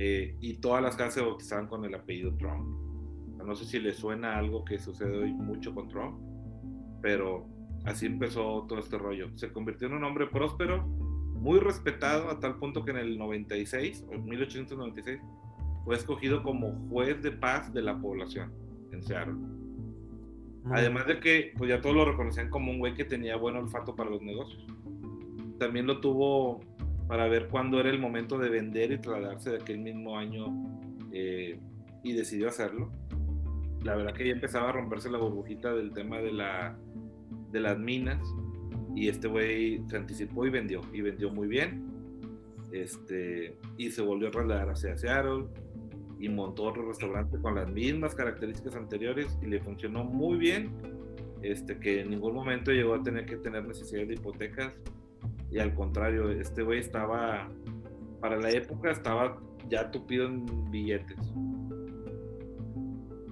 Eh, 0.00 0.36
y 0.40 0.54
todas 0.58 0.80
las 0.80 0.94
casas 0.94 1.14
se 1.14 1.22
bautizaban 1.22 1.66
con 1.66 1.84
el 1.84 1.92
apellido 1.92 2.32
Trump. 2.36 2.68
No 3.44 3.56
sé 3.56 3.64
si 3.64 3.80
le 3.80 3.92
suena 3.92 4.38
algo 4.38 4.64
que 4.64 4.78
sucede 4.78 5.18
hoy 5.18 5.32
mucho 5.32 5.74
con 5.74 5.88
Trump, 5.88 6.20
pero 7.02 7.48
así 7.84 8.06
empezó 8.06 8.64
todo 8.68 8.78
este 8.78 8.96
rollo. 8.96 9.36
Se 9.36 9.52
convirtió 9.52 9.88
en 9.88 9.94
un 9.94 10.04
hombre 10.04 10.28
próspero, 10.28 10.86
muy 10.86 11.58
respetado, 11.58 12.30
a 12.30 12.38
tal 12.38 12.58
punto 12.58 12.84
que 12.84 12.92
en 12.92 12.98
el 12.98 13.18
96, 13.18 14.04
o 14.08 14.18
1896, 14.18 15.20
fue 15.84 15.96
escogido 15.96 16.44
como 16.44 16.78
juez 16.90 17.20
de 17.20 17.32
paz 17.32 17.72
de 17.72 17.82
la 17.82 18.00
población 18.00 18.52
en 18.92 19.02
Seattle. 19.02 19.34
Además 20.70 21.08
de 21.08 21.18
que 21.18 21.54
pues 21.58 21.70
ya 21.70 21.80
todos 21.80 21.96
lo 21.96 22.04
reconocían 22.04 22.50
como 22.50 22.70
un 22.70 22.78
güey 22.78 22.94
que 22.94 23.04
tenía 23.04 23.34
buen 23.34 23.56
olfato 23.56 23.96
para 23.96 24.10
los 24.10 24.22
negocios 24.22 24.64
también 25.58 25.86
lo 25.86 26.00
tuvo 26.00 26.60
para 27.08 27.26
ver 27.26 27.48
cuándo 27.48 27.80
era 27.80 27.88
el 27.88 27.98
momento 27.98 28.38
de 28.38 28.50
vender 28.50 28.92
y 28.92 28.98
trasladarse 28.98 29.50
de 29.50 29.56
aquel 29.56 29.78
mismo 29.78 30.18
año 30.18 30.46
eh, 31.10 31.58
y 32.04 32.12
decidió 32.12 32.48
hacerlo. 32.48 32.92
La 33.82 33.96
verdad 33.96 34.12
que 34.12 34.26
ya 34.26 34.32
empezaba 34.32 34.68
a 34.68 34.72
romperse 34.72 35.10
la 35.10 35.18
burbujita 35.18 35.72
del 35.72 35.92
tema 35.92 36.18
de, 36.18 36.32
la, 36.32 36.76
de 37.50 37.60
las 37.60 37.78
minas 37.78 38.20
Y 38.94 39.08
este 39.08 39.26
güey 39.26 39.80
se 39.88 39.96
anticipó 39.96 40.46
y 40.46 40.50
vendió, 40.50 40.82
y 40.92 41.00
vendió 41.00 41.30
muy 41.30 41.48
bien. 41.48 41.86
Este, 42.72 43.56
y 43.78 43.90
se 43.90 44.02
volvió 44.02 44.28
a 44.28 44.30
trasladar 44.30 44.68
hacia 44.68 44.98
Seattle 44.98 45.46
y 46.18 46.28
montó 46.28 46.64
otro 46.64 46.86
restaurante 46.86 47.38
con 47.40 47.54
las 47.54 47.70
mismas 47.70 48.14
características 48.14 48.74
anteriores 48.74 49.38
y 49.40 49.46
le 49.46 49.60
funcionó 49.60 50.04
muy 50.04 50.36
bien. 50.36 50.72
Este, 51.40 51.78
que 51.78 52.00
en 52.00 52.10
ningún 52.10 52.34
momento 52.34 52.72
llegó 52.72 52.94
a 52.94 53.02
tener 53.02 53.24
que 53.24 53.36
tener 53.36 53.64
necesidad 53.64 54.06
de 54.06 54.14
hipotecas 54.14 54.74
y 55.50 55.58
al 55.58 55.74
contrario, 55.74 56.30
este 56.30 56.62
güey 56.62 56.80
estaba, 56.80 57.48
para 58.20 58.36
la 58.36 58.50
época, 58.50 58.90
estaba 58.90 59.38
ya 59.68 59.90
tupido 59.90 60.26
en 60.26 60.70
billetes. 60.70 61.16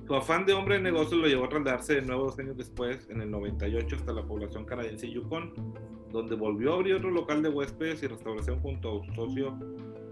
Su 0.06 0.14
afán 0.14 0.46
de 0.46 0.52
hombre 0.52 0.76
de 0.76 0.82
negocios 0.82 1.20
lo 1.20 1.26
llevó 1.26 1.46
a 1.46 1.48
trasladarse 1.48 1.96
de 1.96 2.02
nuevo 2.02 2.26
dos 2.26 2.38
años 2.38 2.56
después, 2.56 3.08
en 3.10 3.20
el 3.20 3.30
98, 3.30 3.96
hasta 3.96 4.12
la 4.12 4.22
población 4.22 4.64
canadiense 4.64 5.10
Yukon, 5.10 5.52
donde 6.12 6.36
volvió 6.36 6.72
a 6.72 6.76
abrir 6.76 6.94
otro 6.94 7.10
local 7.10 7.42
de 7.42 7.48
huéspedes 7.48 8.02
y 8.04 8.06
restauración 8.06 8.60
junto 8.60 9.00
a 9.00 9.04
su 9.04 9.12
socio 9.14 9.58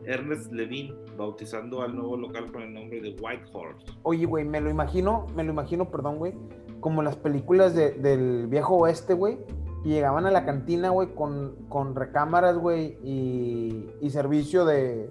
Ernest 0.04 0.52
Levine, 0.52 0.92
bautizando 1.16 1.82
al 1.82 1.94
nuevo 1.94 2.16
local 2.16 2.50
con 2.52 2.62
el 2.62 2.75
nombre 2.75 3.00
de 3.00 3.11
White 3.20 3.44
Horse. 3.52 3.87
Oye, 4.02 4.26
güey, 4.26 4.44
me 4.44 4.61
lo 4.61 4.68
imagino, 4.68 5.26
me 5.34 5.44
lo 5.44 5.52
imagino, 5.52 5.88
perdón, 5.88 6.18
güey, 6.18 6.34
como 6.80 7.02
las 7.02 7.16
películas 7.16 7.75
de, 7.75 7.92
del 7.92 8.49
viejo 8.49 8.75
oeste, 8.75 9.14
güey, 9.14 9.38
y 9.84 9.90
llegaban 9.90 10.26
a 10.26 10.30
la 10.30 10.44
cantina, 10.46 10.88
güey, 10.90 11.14
con, 11.14 11.54
con 11.68 11.94
recámaras, 11.94 12.56
güey, 12.56 12.96
y, 13.04 14.10
servicio 14.10 14.64
de, 14.64 15.08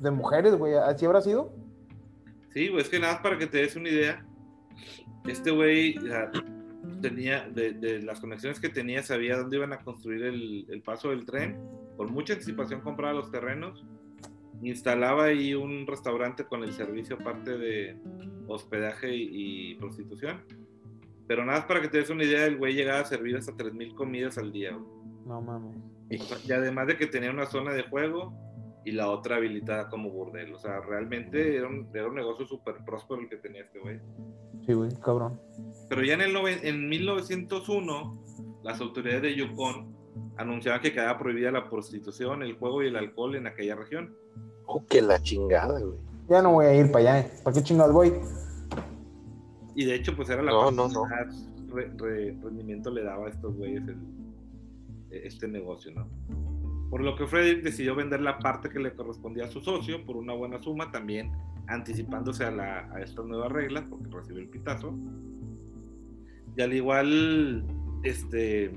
de 0.00 0.10
mujeres, 0.10 0.56
güey. 0.56 0.74
¿Así 0.74 1.06
habrá 1.06 1.20
sido? 1.20 1.52
Sí, 2.52 2.68
pues 2.70 2.84
es 2.84 2.90
que 2.90 2.98
nada 2.98 3.22
para 3.22 3.38
que 3.38 3.46
te 3.46 3.58
des 3.58 3.76
una 3.76 3.90
idea, 3.90 4.26
este 5.26 5.50
güey 5.50 5.94
tenía, 7.00 7.48
de, 7.48 8.02
las 8.02 8.20
conexiones 8.20 8.60
que 8.60 8.68
tenía, 8.68 9.02
sabía 9.02 9.36
dónde 9.36 9.56
iban 9.56 9.72
a 9.72 9.78
construir 9.78 10.24
el, 10.24 10.82
paso 10.84 11.10
del 11.10 11.24
tren, 11.24 11.58
con 11.96 12.12
mucha 12.12 12.32
anticipación 12.32 12.80
compraba 12.80 13.14
los 13.14 13.30
terrenos, 13.30 13.84
instalaba 14.62 15.24
ahí 15.24 15.54
un 15.54 15.86
restaurante 15.86 16.44
con 16.44 16.64
el 16.64 16.72
servicio 16.72 17.16
aparte 17.20 17.56
de 17.56 17.96
hospedaje 18.46 19.14
y, 19.14 19.74
prostitución. 19.76 20.42
Pero 21.28 21.44
nada 21.44 21.58
más 21.58 21.68
para 21.68 21.80
que 21.80 21.88
te 21.88 21.98
des 21.98 22.10
una 22.10 22.24
idea, 22.24 22.46
el 22.46 22.56
güey 22.56 22.74
llegaba 22.74 23.00
a 23.00 23.04
servir 23.04 23.36
hasta 23.36 23.52
3.000 23.52 23.94
comidas 23.94 24.38
al 24.38 24.50
día. 24.50 24.76
No 25.26 25.40
mames. 25.40 25.76
Y 26.10 26.52
además 26.52 26.86
de 26.86 26.96
que 26.96 27.06
tenía 27.06 27.30
una 27.30 27.46
zona 27.46 27.72
de 27.74 27.82
juego, 27.82 28.34
y 28.88 28.92
la 28.92 29.10
otra 29.10 29.36
habilitada 29.36 29.88
como 29.90 30.10
burdel. 30.10 30.54
O 30.54 30.58
sea, 30.58 30.80
realmente 30.80 31.56
era 31.56 31.68
un, 31.68 31.88
era 31.92 32.08
un 32.08 32.14
negocio 32.14 32.46
súper 32.46 32.76
próspero 32.86 33.20
el 33.20 33.28
que 33.28 33.36
tenía 33.36 33.62
este 33.62 33.78
güey. 33.78 34.00
Sí, 34.64 34.72
güey, 34.72 34.90
cabrón. 35.02 35.38
Pero 35.90 36.02
ya 36.02 36.14
en, 36.14 36.22
el 36.22 36.34
en 36.36 36.88
1901, 36.88 38.24
las 38.62 38.80
autoridades 38.80 39.22
de 39.22 39.34
Yukon 39.34 39.94
anunciaban 40.38 40.80
que 40.80 40.92
quedaba 40.92 41.18
prohibida 41.18 41.50
la 41.50 41.68
prostitución, 41.68 42.42
el 42.42 42.56
juego 42.56 42.82
y 42.82 42.86
el 42.86 42.96
alcohol 42.96 43.34
en 43.34 43.46
aquella 43.46 43.74
región. 43.74 44.16
Oh, 44.64 44.82
que 44.86 45.02
la 45.02 45.20
chingada, 45.20 45.78
güey. 45.80 45.98
Ya 46.28 46.42
no 46.42 46.52
voy 46.52 46.66
a 46.66 46.74
ir 46.74 46.90
para 46.90 47.16
allá, 47.16 47.20
¿eh? 47.20 47.30
¿para 47.42 47.54
qué 47.54 47.62
chingados 47.62 47.92
voy? 47.92 48.12
Y 49.78 49.84
de 49.84 49.94
hecho, 49.94 50.16
pues 50.16 50.28
era 50.28 50.42
la 50.42 50.50
no, 50.50 50.72
no, 50.72 50.88
no. 50.88 51.04
rendimiento 52.42 52.90
le 52.90 53.04
daba 53.04 53.26
a 53.26 53.30
estos 53.30 53.54
güeyes 53.54 53.86
el, 53.86 53.96
este 55.12 55.46
negocio, 55.46 55.92
¿no? 55.92 56.08
por 56.90 57.00
lo 57.00 57.14
que 57.14 57.28
Frederick 57.28 57.62
decidió 57.62 57.94
vender 57.94 58.20
la 58.20 58.40
parte 58.40 58.70
que 58.70 58.80
le 58.80 58.92
correspondía 58.92 59.44
a 59.44 59.48
su 59.48 59.60
socio 59.60 60.04
por 60.04 60.16
una 60.16 60.32
buena 60.32 60.60
suma, 60.60 60.90
también 60.90 61.30
anticipándose 61.68 62.44
a, 62.44 62.50
la, 62.50 62.90
a 62.92 63.00
estas 63.02 63.24
nuevas 63.24 63.52
reglas, 63.52 63.84
porque 63.88 64.08
recibió 64.10 64.42
el 64.42 64.48
pitazo. 64.48 64.92
Y 66.56 66.60
al 66.60 66.72
igual, 66.72 67.64
este, 68.02 68.72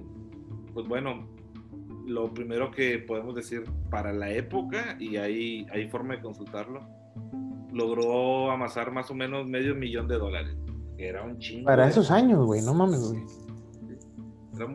pues 0.76 0.88
bueno, 0.88 1.28
lo 2.06 2.32
primero 2.32 2.70
que 2.70 3.00
podemos 3.00 3.34
decir 3.34 3.64
para 3.90 4.14
la 4.14 4.32
época, 4.32 4.98
y 5.00 5.16
hay, 5.16 5.66
hay 5.72 5.90
forma 5.90 6.16
de 6.18 6.22
consultarlo, 6.22 6.86
logró 7.74 8.52
amasar 8.52 8.92
más 8.92 9.10
o 9.10 9.16
menos 9.16 9.48
medio 9.48 9.74
millón 9.74 10.08
de 10.08 10.20
dólares, 10.20 10.56
que 11.02 11.08
era 11.08 11.24
un 11.24 11.40
chingo. 11.40 11.66
Para 11.66 11.88
esos 11.88 12.12
años, 12.12 12.46
güey, 12.46 12.62
no 12.62 12.76
mames, 12.76 13.00
güey. 13.00 13.24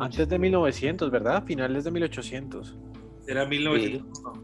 Antes 0.01 0.29
de 0.29 0.39
1900, 0.41 1.09
¿verdad? 1.09 1.45
Finales 1.45 1.85
de 1.85 1.93
1800. 1.93 2.77
Era 3.29 3.47
1901. 3.47 4.43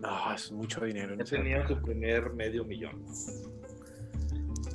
No, 0.00 0.34
es 0.34 0.50
mucho 0.50 0.84
dinero. 0.84 1.14
Ya 1.16 1.24
tenía 1.24 1.68
su 1.68 1.80
primer 1.80 2.32
medio 2.32 2.64
millón. 2.64 3.04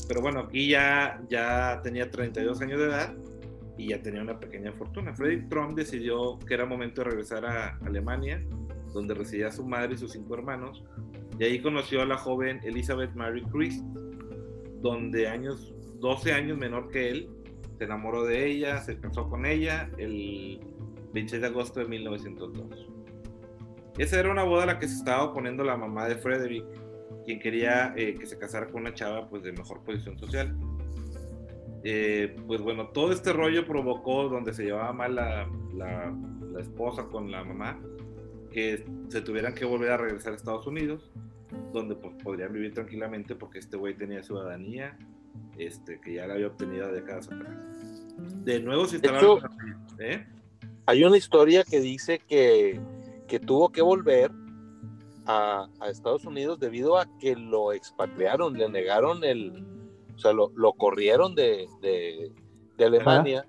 Pero 0.07 0.21
bueno, 0.21 0.39
aquí 0.39 0.69
ya, 0.69 1.21
ya 1.29 1.81
tenía 1.83 2.09
32 2.09 2.61
años 2.61 2.79
de 2.79 2.85
edad 2.85 3.13
y 3.77 3.89
ya 3.89 4.01
tenía 4.01 4.21
una 4.21 4.39
pequeña 4.39 4.71
fortuna. 4.71 5.13
Freddy 5.13 5.41
Trump 5.49 5.75
decidió 5.75 6.39
que 6.39 6.53
era 6.53 6.65
momento 6.65 7.03
de 7.03 7.09
regresar 7.09 7.45
a 7.45 7.77
Alemania, 7.85 8.41
donde 8.93 9.13
residía 9.13 9.51
su 9.51 9.65
madre 9.65 9.95
y 9.95 9.97
sus 9.97 10.13
cinco 10.13 10.35
hermanos, 10.35 10.85
y 11.37 11.43
ahí 11.43 11.61
conoció 11.61 12.01
a 12.01 12.05
la 12.05 12.17
joven 12.17 12.61
Elizabeth 12.63 13.13
Mary 13.13 13.43
Christ, 13.51 13.83
donde 14.81 15.27
años, 15.27 15.73
12 15.99 16.33
años 16.33 16.57
menor 16.57 16.89
que 16.89 17.09
él, 17.09 17.29
se 17.77 17.85
enamoró 17.85 18.25
de 18.25 18.45
ella, 18.47 18.81
se 18.81 18.99
casó 18.99 19.29
con 19.29 19.45
ella 19.45 19.89
el 19.97 20.59
26 21.13 21.41
de 21.41 21.47
agosto 21.47 21.79
de 21.79 21.87
1902. 21.87 22.87
Esa 23.97 24.19
era 24.19 24.31
una 24.31 24.43
boda 24.43 24.63
a 24.63 24.65
la 24.65 24.79
que 24.79 24.87
se 24.87 24.95
estaba 24.95 25.23
oponiendo 25.23 25.63
la 25.63 25.75
mamá 25.75 26.07
de 26.07 26.15
Frederick, 26.15 26.65
quien 27.25 27.39
quería 27.39 27.93
eh, 27.95 28.15
que 28.15 28.25
se 28.25 28.37
casara 28.37 28.67
con 28.67 28.81
una 28.81 28.93
chava 28.93 29.29
pues, 29.29 29.43
de 29.43 29.51
mejor 29.51 29.83
posición 29.83 30.17
social. 30.17 30.55
Eh, 31.83 32.35
pues 32.47 32.61
bueno, 32.61 32.89
todo 32.89 33.11
este 33.11 33.31
rollo 33.33 33.65
provocó 33.65 34.27
donde 34.27 34.53
se 34.53 34.63
llevaba 34.63 34.91
mal 34.93 35.15
la, 35.15 35.47
esposa 36.59 37.05
con 37.05 37.31
la 37.31 37.43
mamá, 37.43 37.79
que 38.51 38.85
se 39.07 39.21
tuvieran 39.21 39.53
que 39.53 39.63
volver 39.63 39.91
a 39.91 39.97
regresar 39.97 40.33
a 40.33 40.35
Estados 40.35 40.67
Unidos, 40.67 41.09
donde 41.71 41.95
pues, 41.95 42.15
podrían 42.21 42.51
vivir 42.51 42.73
tranquilamente 42.73 43.35
porque 43.35 43.59
este 43.59 43.77
güey 43.77 43.95
tenía 43.95 44.21
ciudadanía, 44.23 44.97
este, 45.57 45.99
que 45.99 46.15
ya 46.15 46.27
la 46.27 46.35
había 46.35 46.47
obtenido 46.47 46.91
décadas 46.91 47.27
atrás. 47.27 47.55
De 48.43 48.59
nuevo 48.59 48.85
se 48.85 48.97
instalaron... 48.97 49.39
¿eh? 49.99 50.25
Hay 50.85 51.03
una 51.03 51.17
historia 51.17 51.63
que 51.63 51.79
dice 51.79 52.19
que 52.19 52.79
que 53.29 53.39
tuvo 53.39 53.69
que 53.69 53.81
volver 53.81 54.31
a, 55.25 55.69
Estados 55.89 56.25
Unidos 56.25 56.59
debido 56.59 56.97
a 56.97 57.05
que 57.19 57.35
lo 57.35 57.71
expatriaron, 57.71 58.57
le 58.57 58.67
negaron 58.67 59.23
el, 59.23 59.65
o 60.15 60.19
sea, 60.19 60.33
lo, 60.33 60.73
corrieron 60.73 61.35
de, 61.35 61.67
Alemania, 62.79 63.47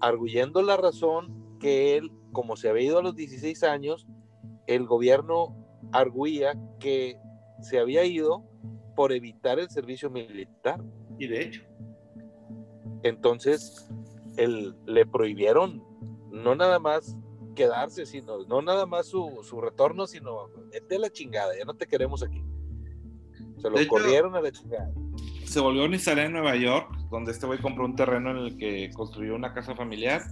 arguyendo 0.00 0.62
la 0.62 0.76
razón 0.76 1.58
que 1.58 1.96
él, 1.96 2.12
como 2.32 2.56
se 2.56 2.68
había 2.68 2.84
ido 2.84 2.98
a 2.98 3.02
los 3.02 3.16
16 3.16 3.64
años, 3.64 4.06
el 4.66 4.86
gobierno 4.86 5.56
arguía 5.92 6.54
que 6.78 7.18
se 7.60 7.78
había 7.78 8.04
ido 8.04 8.44
por 8.96 9.12
evitar 9.12 9.60
el 9.60 9.70
servicio 9.70 10.10
militar. 10.10 10.82
Y 11.18 11.28
de 11.28 11.42
hecho. 11.42 11.62
Entonces, 13.02 13.88
él, 14.36 14.74
le 14.86 15.06
prohibieron 15.06 15.82
no 16.32 16.56
nada 16.56 16.80
más 16.80 17.16
quedarse, 17.54 18.04
sino 18.04 18.44
no 18.46 18.62
nada 18.62 18.86
más 18.86 19.06
su, 19.06 19.40
su 19.42 19.60
retorno, 19.60 20.06
sino 20.06 20.48
de 20.88 20.98
la 20.98 21.10
chingada, 21.10 21.56
ya 21.56 21.64
no 21.64 21.74
te 21.74 21.86
queremos 21.86 22.22
aquí. 22.22 22.42
Se 23.58 23.70
lo 23.70 23.88
corrieron 23.88 24.34
a 24.36 24.40
la 24.40 24.52
chingada. 24.52 24.90
Se 25.44 25.60
volvió 25.60 25.84
a 25.84 25.86
instalar 25.86 26.26
en 26.26 26.32
Nueva 26.32 26.56
York, 26.56 26.90
donde 27.10 27.32
este 27.32 27.46
güey 27.46 27.58
compró 27.60 27.84
un 27.84 27.96
terreno 27.96 28.32
en 28.32 28.36
el 28.38 28.56
que 28.56 28.90
construyó 28.92 29.34
una 29.34 29.54
casa 29.54 29.74
familiar 29.74 30.22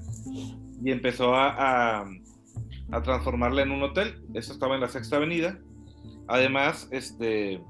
y 0.82 0.90
empezó 0.90 1.34
a, 1.34 2.00
a, 2.00 2.06
a 2.92 3.02
transformarla 3.02 3.62
en 3.62 3.70
un 3.70 3.82
hotel. 3.82 4.22
Eso 4.34 4.52
estaba 4.52 4.74
en 4.74 4.82
la 4.82 4.88
Sexta 4.88 5.16
Avenida. 5.16 5.58
Además, 6.26 6.88
este 6.90 7.62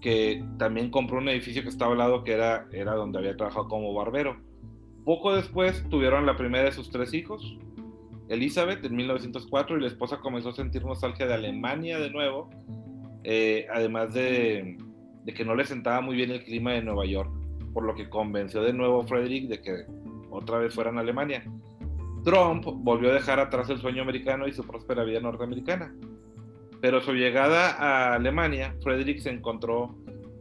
que 0.00 0.44
también 0.58 0.90
compró 0.90 1.18
un 1.18 1.28
edificio 1.28 1.62
que 1.62 1.68
estaba 1.68 1.92
al 1.92 1.98
lado 1.98 2.24
que 2.24 2.32
era, 2.32 2.66
era 2.72 2.94
donde 2.94 3.18
había 3.18 3.36
trabajado 3.36 3.68
como 3.68 3.94
barbero. 3.94 4.40
Poco 5.04 5.34
después 5.34 5.84
tuvieron 5.88 6.26
la 6.26 6.36
primera 6.36 6.64
de 6.64 6.72
sus 6.72 6.90
tres 6.90 7.14
hijos, 7.14 7.58
Elizabeth 8.30 8.84
en 8.84 8.94
1904 8.94 9.76
y 9.76 9.80
la 9.80 9.88
esposa 9.88 10.20
comenzó 10.20 10.50
a 10.50 10.52
sentir 10.52 10.84
nostalgia 10.84 11.26
de 11.26 11.34
Alemania 11.34 11.98
de 11.98 12.10
nuevo, 12.10 12.48
eh, 13.24 13.66
además 13.74 14.14
de, 14.14 14.78
que 15.34 15.44
no 15.44 15.56
le 15.56 15.64
sentaba 15.64 16.00
muy 16.00 16.14
bien 16.14 16.30
el 16.30 16.44
clima 16.44 16.72
de 16.72 16.82
Nueva 16.82 17.06
York, 17.06 17.28
por 17.72 17.84
lo 17.84 17.94
que 17.96 18.08
convenció 18.08 18.62
de 18.62 18.72
nuevo 18.72 19.00
a 19.00 19.06
Frederick 19.06 19.48
de 19.48 19.60
que 19.60 19.84
otra 20.30 20.58
vez 20.58 20.72
fueran 20.72 20.96
a 20.96 21.00
Alemania. 21.00 21.42
Trump 22.22 22.64
volvió 22.66 23.10
a 23.10 23.14
dejar 23.14 23.40
atrás 23.40 23.68
el 23.68 23.78
sueño 23.78 24.02
americano 24.02 24.46
y 24.46 24.52
su 24.52 24.62
próspera 24.62 25.02
vida 25.02 25.18
norteamericana. 25.18 25.92
Pero 26.80 27.00
su 27.00 27.12
llegada 27.12 27.72
a 27.72 28.14
Alemania, 28.14 28.74
Frederick 28.82 29.20
se 29.20 29.30
encontró, 29.30 29.94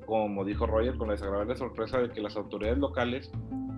como 0.06 0.46
dijo 0.46 0.66
Roger, 0.66 0.96
con 0.96 1.08
la 1.08 1.14
desagradable 1.14 1.56
sorpresa 1.56 2.00
de 2.00 2.10
que 2.12 2.22
las 2.22 2.36
autoridades 2.38 2.80
locales 2.80 3.32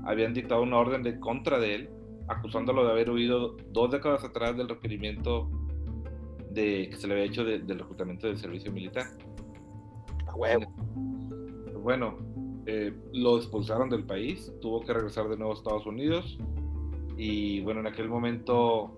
habían 0.06 0.34
dictado 0.34 0.62
una 0.62 0.77
orden 0.77 1.03
de 1.03 1.20
contra 1.20 1.60
de 1.60 1.75
él 1.75 1.89
acusándolo 2.27 2.86
de 2.86 2.91
haber 2.91 3.10
huido 3.10 3.58
dos 3.72 3.91
décadas 3.91 4.24
atrás 4.24 4.56
del 4.56 4.70
requerimiento 4.70 5.50
de, 6.50 6.89
que 6.89 6.96
se 6.96 7.08
le 7.08 7.13
había 7.13 7.25
hecho 7.25 7.44
del 7.44 7.68
reclutamiento 7.68 8.27
del 8.27 8.38
servicio 8.38 8.72
militar. 8.72 9.06
Bueno, 11.84 12.18
eh, 12.65 12.94
lo 13.13 13.38
expulsaron 13.38 13.89
del 13.89 14.03
país, 14.06 14.51
tuvo 14.62 14.82
que 14.82 14.94
regresar 14.94 15.27
de 15.30 15.38
nuevo 15.38 15.53
a 15.53 15.56
Estados 15.56 15.86
Unidos, 15.86 16.38
Y 17.18 17.62
bueno, 17.62 17.82
en 17.82 17.88
aquel 17.88 18.08
momento 18.10 18.98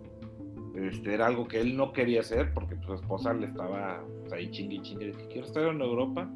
este, 0.75 1.13
era 1.13 1.27
algo 1.27 1.48
que 1.48 1.62
él 1.62 1.77
no 1.77 1.94
quería 1.94 2.22
hacer 2.22 2.53
porque 2.53 2.75
su 2.86 2.94
esposa 2.94 3.34
le 3.34 3.48
estaba 3.48 4.03
pues, 4.22 4.34
ahí 4.34 4.50
chingue 4.51 4.82
chingue. 4.82 5.12
que 5.12 5.27
Quiero 5.27 5.48
estar 5.48 5.63
en 5.63 5.82
Europa, 5.82 6.32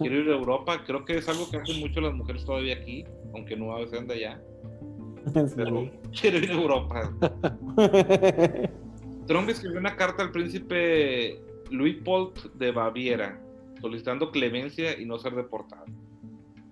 quiero 0.00 0.16
ir 0.16 0.28
a 0.30 0.36
Europa. 0.36 0.82
Creo 0.86 1.04
que 1.04 1.18
es 1.18 1.28
algo 1.28 1.50
que 1.50 1.58
hacen 1.58 1.80
mucho 1.80 2.00
las 2.00 2.14
mujeres 2.14 2.44
todavía 2.44 2.76
aquí, 2.76 3.04
aunque 3.34 3.56
no 3.56 3.72
a 3.72 3.80
veces 3.80 4.00
anda 4.00 4.14
allá. 4.14 4.40
Pero 5.56 5.90
quiero 6.18 6.38
ir 6.38 6.50
a 6.50 6.54
Europa. 6.54 7.12
Trump 9.26 9.48
escribió 9.48 9.78
una 9.78 9.96
carta 9.96 10.22
al 10.22 10.32
príncipe 10.32 11.38
Luitpold 11.70 12.54
de 12.54 12.72
Baviera 12.72 13.38
solicitando 13.82 14.30
clemencia 14.30 14.98
y 14.98 15.04
no 15.04 15.18
ser 15.18 15.34
deportado, 15.34 15.84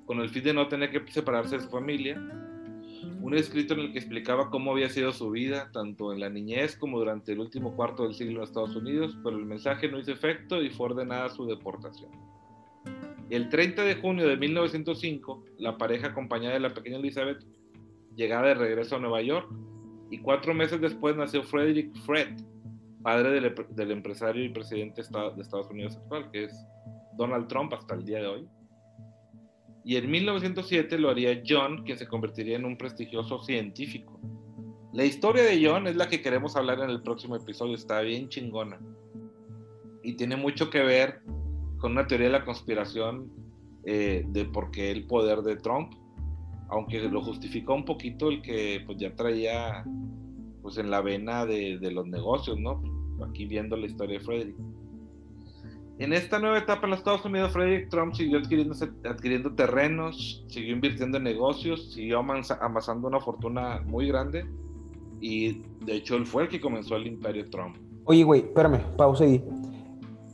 con 0.06 0.20
el 0.20 0.30
fin 0.30 0.44
de 0.44 0.54
no 0.54 0.68
tener 0.68 0.90
que 0.90 1.12
separarse 1.12 1.56
de 1.56 1.64
su 1.64 1.68
familia. 1.68 2.16
Un 3.20 3.34
escrito 3.34 3.74
en 3.74 3.80
el 3.80 3.92
que 3.92 3.98
explicaba 3.98 4.50
cómo 4.50 4.72
había 4.72 4.88
sido 4.88 5.12
su 5.12 5.30
vida, 5.30 5.70
tanto 5.72 6.12
en 6.12 6.20
la 6.20 6.30
niñez 6.30 6.76
como 6.76 6.98
durante 6.98 7.32
el 7.32 7.40
último 7.40 7.74
cuarto 7.74 8.04
del 8.04 8.14
siglo 8.14 8.38
en 8.38 8.44
Estados 8.44 8.76
Unidos, 8.76 9.16
pero 9.22 9.36
el 9.36 9.44
mensaje 9.44 9.88
no 9.88 9.98
hizo 9.98 10.12
efecto 10.12 10.62
y 10.62 10.70
fue 10.70 10.86
ordenada 10.86 11.28
su 11.28 11.46
deportación. 11.46 12.10
El 13.30 13.48
30 13.48 13.84
de 13.84 13.94
junio 13.94 14.26
de 14.26 14.36
1905, 14.36 15.44
la 15.58 15.78
pareja 15.78 16.08
acompañada 16.08 16.54
de 16.54 16.60
la 16.60 16.74
pequeña 16.74 16.96
Elizabeth 16.96 17.44
llegaba 18.16 18.48
de 18.48 18.54
regreso 18.54 18.96
a 18.96 18.98
Nueva 18.98 19.22
York 19.22 19.48
y 20.10 20.18
cuatro 20.18 20.52
meses 20.52 20.80
después 20.80 21.16
nació 21.16 21.42
Frederick 21.44 21.94
Fred, 22.04 22.36
padre 23.02 23.30
del, 23.30 23.54
del 23.70 23.90
empresario 23.92 24.44
y 24.44 24.48
presidente 24.48 25.02
de 25.02 25.42
Estados 25.42 25.70
Unidos 25.70 25.96
actual, 25.96 26.30
que 26.32 26.44
es 26.44 26.66
Donald 27.16 27.46
Trump 27.46 27.72
hasta 27.72 27.94
el 27.94 28.04
día 28.04 28.18
de 28.18 28.26
hoy. 28.26 28.48
Y 29.84 29.96
en 29.96 30.10
1907 30.10 30.98
lo 30.98 31.10
haría 31.10 31.42
John, 31.46 31.84
quien 31.84 31.98
se 31.98 32.06
convertiría 32.06 32.56
en 32.56 32.64
un 32.64 32.76
prestigioso 32.76 33.42
científico. 33.42 34.20
La 34.92 35.04
historia 35.04 35.44
de 35.44 35.64
John 35.64 35.86
es 35.86 35.96
la 35.96 36.08
que 36.08 36.20
queremos 36.20 36.56
hablar 36.56 36.80
en 36.80 36.90
el 36.90 37.02
próximo 37.02 37.36
episodio, 37.36 37.74
está 37.74 38.00
bien 38.00 38.28
chingona. 38.28 38.80
Y 40.02 40.14
tiene 40.14 40.36
mucho 40.36 40.68
que 40.68 40.80
ver 40.80 41.22
con 41.78 41.92
una 41.92 42.06
teoría 42.06 42.26
de 42.26 42.32
la 42.32 42.44
conspiración 42.44 43.30
eh, 43.84 44.24
de 44.28 44.44
por 44.46 44.70
qué 44.70 44.90
el 44.90 45.06
poder 45.06 45.42
de 45.42 45.56
Trump, 45.56 45.92
aunque 46.68 47.00
lo 47.08 47.22
justificó 47.22 47.74
un 47.74 47.84
poquito 47.84 48.28
el 48.28 48.42
que 48.42 48.82
pues 48.84 48.98
ya 48.98 49.14
traía 49.14 49.84
pues 50.60 50.76
en 50.76 50.90
la 50.90 51.00
vena 51.00 51.46
de, 51.46 51.78
de 51.78 51.90
los 51.90 52.06
negocios, 52.06 52.58
¿no? 52.58 52.82
Aquí 53.26 53.46
viendo 53.46 53.76
la 53.76 53.86
historia 53.86 54.18
de 54.18 54.24
Frederick. 54.24 54.56
En 56.00 56.14
esta 56.14 56.38
nueva 56.38 56.56
etapa 56.56 56.86
en 56.86 56.92
los 56.92 57.00
Estados 57.00 57.26
Unidos, 57.26 57.52
Frederick 57.52 57.90
Trump 57.90 58.14
siguió 58.14 58.38
adquiriendo, 58.38 58.74
adquiriendo 59.04 59.54
terrenos, 59.54 60.42
siguió 60.48 60.72
invirtiendo 60.72 61.18
en 61.18 61.24
negocios, 61.24 61.92
siguió 61.92 62.20
amasando 62.20 63.06
una 63.06 63.20
fortuna 63.20 63.82
muy 63.84 64.08
grande 64.08 64.46
y 65.20 65.60
de 65.84 65.96
hecho 65.96 66.16
él 66.16 66.24
fue 66.24 66.44
el 66.44 66.48
que 66.48 66.58
comenzó 66.58 66.96
el 66.96 67.06
imperio 67.06 67.50
Trump. 67.50 67.76
Oye, 68.06 68.24
güey, 68.24 68.40
espérame, 68.40 68.80
pausa 68.96 69.24
ahí. 69.24 69.44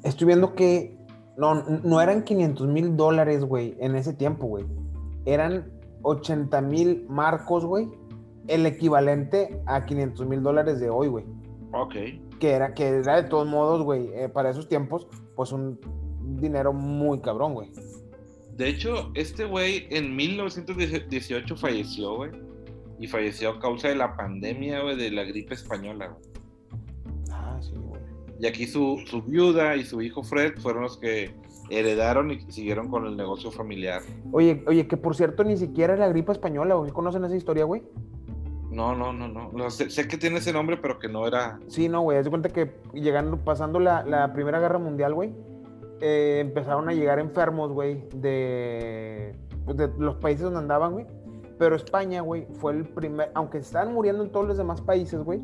Estoy 0.05 0.29
viendo 0.29 0.55
que 0.55 0.97
no, 1.37 1.65
no 1.83 2.01
eran 2.01 2.23
500 2.23 2.69
mil 2.69 2.97
dólares, 2.97 3.45
güey, 3.45 3.77
en 3.81 3.97
ese 3.97 4.13
tiempo, 4.15 4.47
güey. 4.47 4.65
Eran 5.25 5.69
80 6.03 6.61
mil 6.61 7.07
marcos, 7.09 7.65
güey. 7.65 7.89
El 8.47 8.67
equivalente 8.67 9.61
a 9.67 9.85
500 9.85 10.29
mil 10.29 10.45
dólares 10.45 10.79
de 10.79 10.91
hoy, 10.91 11.09
güey. 11.09 11.25
Ok. 11.73 11.95
Que 12.39 12.53
era, 12.53 12.73
que 12.73 12.87
era 12.87 13.21
de 13.21 13.29
todos 13.29 13.49
modos, 13.49 13.83
güey, 13.83 14.11
eh, 14.15 14.29
para 14.29 14.51
esos 14.51 14.69
tiempos, 14.69 15.09
pues 15.37 15.53
un 15.53 15.79
dinero 16.41 16.73
muy 16.73 17.21
cabrón, 17.21 17.55
güey. 17.55 17.71
De 18.57 18.69
hecho, 18.69 19.11
este 19.15 19.45
güey 19.45 19.87
en 19.91 20.17
1918 20.17 21.57
falleció, 21.57 22.17
güey. 22.17 22.31
Y 22.99 23.07
falleció 23.07 23.51
a 23.51 23.61
causa 23.61 23.89
de 23.89 23.97
la 23.97 24.17
pandemia, 24.17 24.81
güey, 24.81 24.97
de 24.97 25.11
la 25.11 25.25
gripe 25.25 25.55
española, 25.55 26.09
güey. 26.09 26.23
Ah, 27.31 27.59
sí, 27.61 27.75
güey. 27.77 28.01
Y 28.41 28.47
aquí 28.47 28.67
su, 28.67 29.03
su 29.07 29.23
viuda 29.23 29.77
y 29.77 29.85
su 29.85 30.01
hijo 30.01 30.23
Fred 30.23 30.59
fueron 30.59 30.85
los 30.85 30.97
que 30.97 31.35
heredaron 31.69 32.31
y 32.31 32.41
siguieron 32.51 32.89
con 32.89 33.07
el 33.07 33.17
negocio 33.17 33.51
familiar. 33.51 34.01
Oye, 34.33 34.65
oye, 34.67 34.87
que 34.87 34.97
por 34.97 35.15
cierto 35.15 35.45
ni 35.45 35.59
siquiera 35.59 35.95
era 35.95 36.07
la 36.07 36.13
gripe 36.13 36.33
española, 36.33 36.77
güey. 36.77 36.91
¿Conocen 36.93 37.25
esa 37.25 37.37
historia, 37.37 37.65
güey? 37.65 37.83
No, 38.77 38.95
no, 38.95 39.11
no, 39.11 39.29
no. 39.29 39.71
sé, 39.71 39.89
sé, 39.89 40.07
que 40.07 40.19
tiene 40.19 40.37
ese 40.37 40.53
nombre, 40.53 40.77
pero 40.77 40.99
que 40.99 41.09
no 41.09 41.27
era. 41.27 41.59
Sí, 41.67 41.89
no, 41.89 42.03
güey. 42.03 42.19
Haz 42.19 42.25
de 42.25 42.31
cuenta 42.31 42.51
que 42.51 42.71
llegando, 42.93 43.39
pasando 43.39 43.81
la, 43.81 44.05
la 44.05 44.35
Primera 44.35 44.61
Guerra 44.61 44.79
Mundial, 44.79 45.15
güey, 45.15 45.33
eh, 46.03 46.41
empezaron 46.43 46.87
a 46.91 46.93
llegar 46.93 47.19
enfermos, 47.19 47.73
güey, 47.73 48.07
de, 48.15 49.35
pues, 49.65 49.79
de 49.79 49.89
los 49.99 50.17
países 50.17 50.43
donde 50.43 50.59
andaban, 50.59 50.93
güey. 50.93 51.07
Pero 51.59 51.75
España, 51.75 52.21
güey, 52.21 52.47
fue 52.53 52.75
el 52.75 52.85
primer. 52.85 53.31
Aunque 53.33 53.59
estaban 53.59 53.95
muriendo 53.95 54.23
en 54.23 54.31
todos 54.31 54.47
los 54.47 54.59
demás 54.59 54.83
países, 54.83 55.23
güey, 55.25 55.41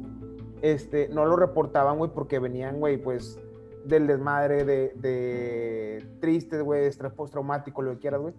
este, 0.60 1.08
no 1.08 1.24
lo 1.24 1.36
reportaban, 1.36 1.96
güey, 1.96 2.10
porque 2.12 2.38
venían, 2.38 2.80
güey, 2.80 2.98
pues 2.98 3.40
del 3.86 4.08
desmadre, 4.08 4.64
de, 4.64 4.92
de 4.96 6.06
tristes, 6.20 6.62
güey, 6.62 6.84
estrés 6.84 7.14
postraumático, 7.14 7.80
lo 7.80 7.92
que 7.92 7.98
quieras, 8.00 8.20
güey. 8.20 8.34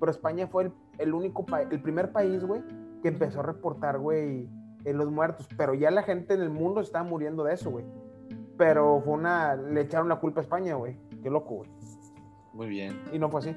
Pero 0.00 0.10
España 0.10 0.46
fue 0.46 0.64
el, 0.64 0.72
el 0.96 1.12
único 1.12 1.44
país, 1.44 1.68
el 1.70 1.82
primer 1.82 2.10
país, 2.10 2.42
güey, 2.42 2.62
que 3.02 3.08
empezó 3.08 3.40
a 3.40 3.44
reportar, 3.44 3.98
güey, 3.98 4.48
en 4.84 4.98
los 4.98 5.10
muertos. 5.10 5.48
Pero 5.56 5.74
ya 5.74 5.90
la 5.90 6.02
gente 6.02 6.34
en 6.34 6.42
el 6.42 6.50
mundo 6.50 6.80
estaba 6.80 7.04
muriendo 7.04 7.44
de 7.44 7.54
eso, 7.54 7.70
güey. 7.70 7.84
Pero 8.56 9.00
fue 9.04 9.14
una. 9.14 9.54
Le 9.56 9.82
echaron 9.82 10.08
la 10.08 10.16
culpa 10.16 10.40
a 10.40 10.44
España, 10.44 10.74
güey. 10.74 10.96
Qué 11.22 11.30
loco, 11.30 11.56
güey. 11.56 11.70
Muy 12.52 12.68
bien. 12.68 13.00
Y 13.12 13.18
no 13.18 13.30
fue 13.30 13.40
así. 13.40 13.56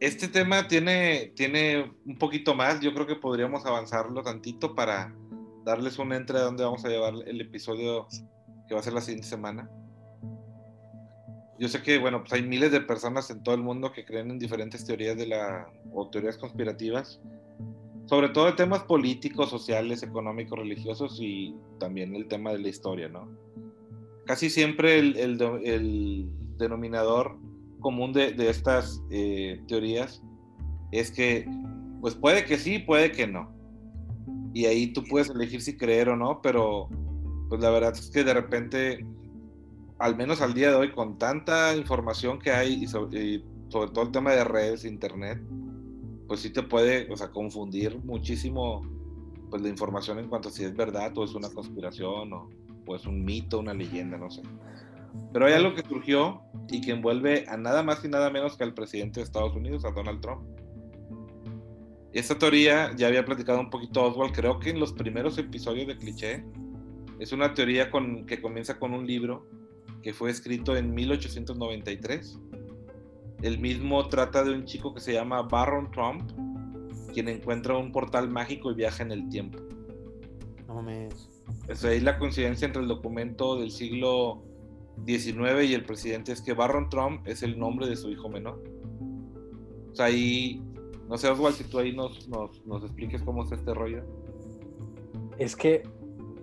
Este 0.00 0.28
tema 0.28 0.68
tiene, 0.68 1.32
tiene 1.34 1.92
un 2.06 2.18
poquito 2.18 2.54
más. 2.54 2.80
Yo 2.80 2.94
creo 2.94 3.06
que 3.06 3.16
podríamos 3.16 3.66
avanzarlo 3.66 4.22
tantito 4.22 4.74
para 4.74 5.12
darles 5.64 5.98
un 5.98 6.12
entre 6.12 6.38
a 6.38 6.42
dónde 6.42 6.64
vamos 6.64 6.84
a 6.84 6.88
llevar 6.88 7.14
el 7.26 7.40
episodio 7.40 8.06
que 8.68 8.74
va 8.74 8.80
a 8.80 8.82
ser 8.82 8.92
la 8.92 9.00
siguiente 9.00 9.26
semana. 9.26 9.68
Yo 11.58 11.68
sé 11.68 11.82
que, 11.82 11.98
bueno, 11.98 12.20
pues 12.20 12.32
hay 12.32 12.42
miles 12.42 12.70
de 12.70 12.80
personas 12.80 13.30
en 13.30 13.42
todo 13.42 13.54
el 13.54 13.62
mundo 13.62 13.92
que 13.92 14.04
creen 14.04 14.30
en 14.30 14.38
diferentes 14.38 14.84
teorías 14.84 15.16
de 15.16 15.26
la, 15.26 15.68
o 15.92 16.08
teorías 16.08 16.38
conspirativas, 16.38 17.20
sobre 18.06 18.28
todo 18.28 18.46
de 18.46 18.52
temas 18.52 18.84
políticos, 18.84 19.50
sociales, 19.50 20.02
económicos, 20.02 20.58
religiosos 20.58 21.18
y 21.20 21.54
también 21.78 22.14
el 22.14 22.28
tema 22.28 22.52
de 22.52 22.60
la 22.60 22.68
historia, 22.68 23.08
¿no? 23.08 23.28
Casi 24.24 24.50
siempre 24.50 24.98
el, 24.98 25.16
el, 25.16 25.42
el 25.64 26.30
denominador 26.58 27.38
común 27.80 28.12
de, 28.12 28.32
de 28.32 28.50
estas 28.50 29.02
eh, 29.10 29.60
teorías 29.66 30.22
es 30.92 31.10
que, 31.10 31.46
pues 32.00 32.14
puede 32.14 32.44
que 32.44 32.56
sí, 32.56 32.78
puede 32.78 33.12
que 33.12 33.26
no. 33.26 33.52
Y 34.54 34.66
ahí 34.66 34.92
tú 34.92 35.04
puedes 35.04 35.28
elegir 35.28 35.60
si 35.60 35.76
creer 35.76 36.08
o 36.08 36.16
no, 36.16 36.40
pero 36.40 36.88
pues 37.48 37.60
la 37.60 37.70
verdad 37.70 37.92
es 37.92 38.10
que 38.10 38.24
de 38.24 38.34
repente 38.34 39.06
al 39.98 40.16
menos 40.16 40.40
al 40.40 40.54
día 40.54 40.70
de 40.70 40.76
hoy, 40.76 40.92
con 40.92 41.18
tanta 41.18 41.76
información 41.76 42.38
que 42.38 42.52
hay 42.52 42.84
y 42.84 42.86
sobre, 42.86 43.42
todo 43.68 44.02
el 44.02 44.12
tema 44.12 44.32
de 44.32 44.44
redes, 44.44 44.84
internet, 44.84 45.40
pues 46.26 46.40
sí 46.40 46.50
te 46.50 46.62
puede, 46.62 47.10
o 47.12 47.16
sea, 47.16 47.30
confundir 47.30 47.98
muchísimo 48.04 48.82
pues 49.50 49.62
la 49.62 49.68
información 49.68 50.18
en 50.18 50.28
cuanto 50.28 50.50
a 50.50 50.52
si 50.52 50.64
es 50.64 50.76
verdad 50.76 51.16
o 51.16 51.24
es 51.24 51.34
una 51.34 51.48
conspiración 51.48 52.32
o, 52.32 52.50
o 52.86 52.96
es 52.96 53.06
un 53.06 53.24
mito, 53.24 53.58
una 53.58 53.74
leyenda, 53.74 54.18
no 54.18 54.30
sé. 54.30 54.42
Pero 55.32 55.46
hay 55.46 55.54
algo 55.54 55.74
que 55.74 55.82
surgió 55.82 56.42
y 56.68 56.80
que 56.80 56.92
envuelve 56.92 57.46
a 57.48 57.56
nada 57.56 57.82
más 57.82 58.04
y 58.04 58.08
nada 58.08 58.30
menos 58.30 58.56
que 58.56 58.64
al 58.64 58.74
presidente 58.74 59.20
de 59.20 59.24
Estados 59.24 59.56
Unidos, 59.56 59.84
a 59.84 59.90
Donald 59.90 60.20
Trump. 60.20 60.42
Esta 62.12 62.38
teoría 62.38 62.94
ya 62.96 63.08
había 63.08 63.24
platicado 63.24 63.60
un 63.60 63.70
poquito 63.70 64.04
Oswald, 64.04 64.34
creo 64.34 64.58
que 64.58 64.70
en 64.70 64.80
los 64.80 64.92
primeros 64.92 65.38
episodios 65.38 65.88
de 65.88 65.96
Cliché. 65.96 66.44
Es 67.18 67.32
una 67.32 67.52
teoría 67.52 67.90
con, 67.90 68.26
que 68.26 68.40
comienza 68.40 68.78
con 68.78 68.94
un 68.94 69.06
libro 69.06 69.46
que 70.02 70.12
fue 70.12 70.30
escrito 70.30 70.76
en 70.76 70.94
1893. 70.94 72.38
El 73.42 73.58
mismo 73.58 74.08
trata 74.08 74.42
de 74.44 74.52
un 74.52 74.64
chico 74.64 74.94
que 74.94 75.00
se 75.00 75.12
llama 75.12 75.42
Baron 75.42 75.90
Trump, 75.90 76.30
quien 77.12 77.28
encuentra 77.28 77.76
un 77.76 77.92
portal 77.92 78.28
mágico 78.28 78.70
y 78.70 78.74
viaja 78.74 79.02
en 79.02 79.12
el 79.12 79.28
tiempo. 79.28 79.58
No 80.66 80.74
mames. 80.74 81.28
Es 81.68 81.84
ahí 81.84 82.00
la 82.00 82.18
coincidencia 82.18 82.66
entre 82.66 82.82
el 82.82 82.88
documento 82.88 83.58
del 83.58 83.70
siglo 83.70 84.42
XIX 85.06 85.64
y 85.64 85.74
el 85.74 85.84
presidente 85.84 86.32
es 86.32 86.42
que 86.42 86.52
Baron 86.52 86.88
Trump 86.88 87.26
es 87.26 87.42
el 87.42 87.58
nombre 87.58 87.86
de 87.88 87.96
su 87.96 88.10
hijo 88.10 88.28
menor. 88.28 88.62
O 89.92 89.94
sea, 89.94 90.06
ahí, 90.06 90.62
no 91.08 91.16
sé, 91.16 91.28
Oswald, 91.28 91.56
si 91.56 91.64
tú 91.64 91.78
ahí 91.78 91.94
nos, 91.94 92.28
nos, 92.28 92.64
nos 92.66 92.82
expliques 92.82 93.22
cómo 93.22 93.44
es 93.44 93.52
este 93.52 93.72
rollo. 93.72 94.02
Es 95.38 95.54
que 95.54 95.84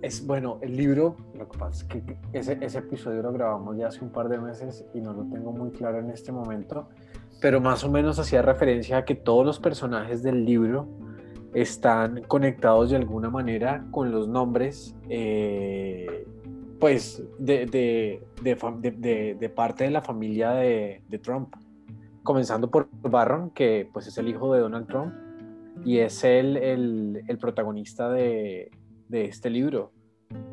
es 0.02 0.26
bueno, 0.26 0.58
el 0.62 0.76
libro, 0.76 1.16
lo 1.36 1.48
que 1.48 1.58
pasa 1.58 1.82
es 1.82 1.84
que 1.84 2.16
ese, 2.32 2.58
ese, 2.60 2.78
episodio 2.78 3.22
lo 3.22 3.32
grabamos 3.32 3.76
ya 3.76 3.88
hace 3.88 4.04
un 4.04 4.10
par 4.10 4.28
de 4.28 4.38
meses 4.38 4.84
y 4.94 5.00
no 5.00 5.12
lo 5.12 5.24
tengo 5.24 5.52
muy 5.52 5.70
claro 5.70 5.98
en 5.98 6.10
este 6.10 6.32
momento, 6.32 6.88
pero 7.40 7.60
más 7.60 7.84
o 7.84 7.90
menos 7.90 8.18
hacía 8.18 8.42
referencia 8.42 8.98
a 8.98 9.04
que 9.04 9.14
todos 9.14 9.44
los 9.44 9.58
personajes 9.58 10.22
del 10.22 10.44
libro 10.44 10.88
están 11.54 12.22
conectados 12.22 12.90
de 12.90 12.96
alguna 12.96 13.30
manera 13.30 13.86
con 13.90 14.10
los 14.10 14.28
nombres, 14.28 14.94
eh, 15.08 16.26
pues, 16.78 17.22
de, 17.38 17.66
de, 17.66 18.22
de, 18.42 19.36
de, 19.38 19.48
parte 19.48 19.84
de 19.84 19.90
la 19.90 20.02
familia 20.02 20.50
de, 20.50 21.00
Trump, 21.22 21.54
comenzando 22.22 22.70
por 22.70 22.88
Barron, 23.00 23.50
que 23.50 23.88
pues 23.90 24.06
es 24.06 24.18
el 24.18 24.28
hijo 24.28 24.52
de 24.52 24.60
Donald 24.60 24.86
Trump, 24.86 25.14
y 25.84 25.98
es 25.98 26.24
él 26.24 26.56
el, 26.58 27.22
el 27.26 27.38
protagonista 27.38 28.10
de, 28.10 28.70
de 29.08 29.26
este 29.26 29.50
libro. 29.50 29.92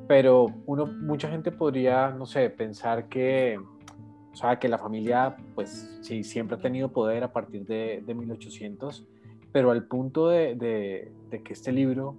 Pero 0.07 0.47
uno, 0.65 0.85
mucha 0.85 1.29
gente 1.29 1.51
podría, 1.51 2.09
no 2.11 2.25
sé, 2.25 2.49
pensar 2.49 3.07
que, 3.09 3.57
o 3.57 4.35
sea, 4.35 4.59
que 4.59 4.67
la 4.67 4.77
familia, 4.77 5.35
pues 5.55 5.99
sí, 6.01 6.23
siempre 6.23 6.57
ha 6.57 6.59
tenido 6.59 6.91
poder 6.91 7.23
a 7.23 7.31
partir 7.31 7.65
de, 7.65 8.03
de 8.05 8.13
1800, 8.13 9.07
pero 9.51 9.71
al 9.71 9.87
punto 9.87 10.29
de, 10.29 10.55
de, 10.55 11.11
de, 11.29 11.43
que 11.43 11.53
este 11.53 11.71
libro 11.71 12.15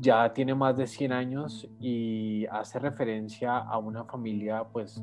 ya 0.00 0.32
tiene 0.32 0.54
más 0.54 0.76
de 0.76 0.86
100 0.86 1.12
años 1.12 1.68
y 1.80 2.46
hace 2.46 2.78
referencia 2.78 3.58
a 3.58 3.78
una 3.78 4.04
familia, 4.04 4.64
pues, 4.72 5.02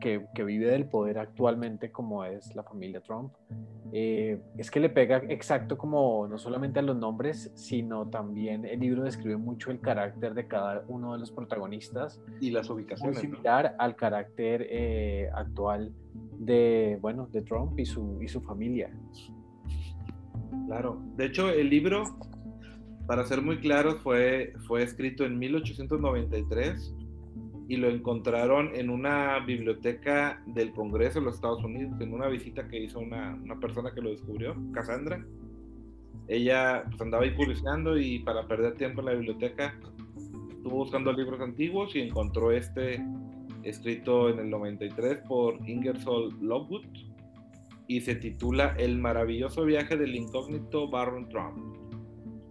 que, 0.00 0.26
que 0.34 0.44
vive 0.44 0.70
del 0.70 0.86
poder 0.86 1.18
actualmente, 1.18 1.92
como 1.92 2.24
es 2.24 2.54
la 2.54 2.62
familia 2.62 3.00
Trump, 3.00 3.32
eh, 3.92 4.40
es 4.56 4.70
que 4.70 4.78
le 4.78 4.88
pega 4.88 5.22
exacto 5.28 5.76
como 5.76 6.28
no 6.28 6.38
solamente 6.38 6.78
a 6.78 6.82
los 6.82 6.96
nombres, 6.96 7.50
sino 7.54 8.08
también 8.08 8.64
el 8.64 8.80
libro 8.80 9.02
describe 9.02 9.36
mucho 9.36 9.70
el 9.70 9.80
carácter 9.80 10.34
de 10.34 10.46
cada 10.46 10.84
uno 10.88 11.12
de 11.14 11.18
los 11.18 11.32
protagonistas. 11.32 12.20
Y 12.40 12.50
las 12.50 12.70
ubicaciones. 12.70 13.16
Muy 13.16 13.20
similar 13.20 13.72
¿no? 13.72 13.82
al 13.82 13.96
carácter 13.96 14.66
eh, 14.70 15.28
actual 15.34 15.92
de, 16.38 16.98
bueno, 17.00 17.26
de 17.32 17.42
Trump 17.42 17.78
y 17.78 17.84
su, 17.84 18.18
y 18.22 18.28
su 18.28 18.40
familia. 18.42 18.90
Claro, 20.66 21.02
de 21.16 21.26
hecho 21.26 21.50
el 21.50 21.68
libro, 21.68 22.04
para 23.06 23.24
ser 23.24 23.42
muy 23.42 23.58
claro, 23.58 23.96
fue, 23.96 24.52
fue 24.66 24.82
escrito 24.84 25.24
en 25.24 25.38
1893 25.38 26.94
y 27.70 27.76
lo 27.76 27.88
encontraron 27.88 28.74
en 28.74 28.90
una 28.90 29.38
biblioteca 29.38 30.42
del 30.44 30.72
Congreso 30.72 31.20
de 31.20 31.26
los 31.26 31.36
Estados 31.36 31.62
Unidos, 31.62 32.00
en 32.00 32.12
una 32.12 32.26
visita 32.26 32.66
que 32.66 32.80
hizo 32.82 32.98
una, 32.98 33.38
una 33.40 33.60
persona 33.60 33.94
que 33.94 34.00
lo 34.00 34.10
descubrió, 34.10 34.56
Cassandra. 34.72 35.24
Ella 36.26 36.82
pues, 36.88 37.00
andaba 37.00 37.22
ahí 37.22 37.32
curioseando 37.32 37.96
y 37.96 38.18
para 38.18 38.48
perder 38.48 38.74
tiempo 38.74 39.02
en 39.02 39.06
la 39.06 39.12
biblioteca 39.12 39.78
estuvo 40.50 40.78
buscando 40.78 41.12
libros 41.12 41.40
antiguos 41.40 41.94
y 41.94 42.00
encontró 42.00 42.50
este 42.50 43.06
escrito 43.62 44.30
en 44.30 44.40
el 44.40 44.50
93 44.50 45.18
por 45.28 45.56
Ingersoll 45.64 46.36
Lockwood 46.40 46.86
y 47.86 48.00
se 48.00 48.16
titula 48.16 48.74
El 48.78 48.98
maravilloso 48.98 49.64
viaje 49.64 49.96
del 49.96 50.16
incógnito 50.16 50.90
Baron 50.90 51.28
Trump. 51.28 51.56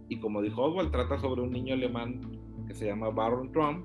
Y 0.08 0.18
como 0.18 0.40
dijo 0.40 0.62
Oswald, 0.62 0.90
trata 0.90 1.18
sobre 1.18 1.42
un 1.42 1.50
niño 1.50 1.74
alemán 1.74 2.22
que 2.66 2.74
se 2.74 2.86
llama 2.86 3.10
Baron 3.10 3.52
Trump 3.52 3.84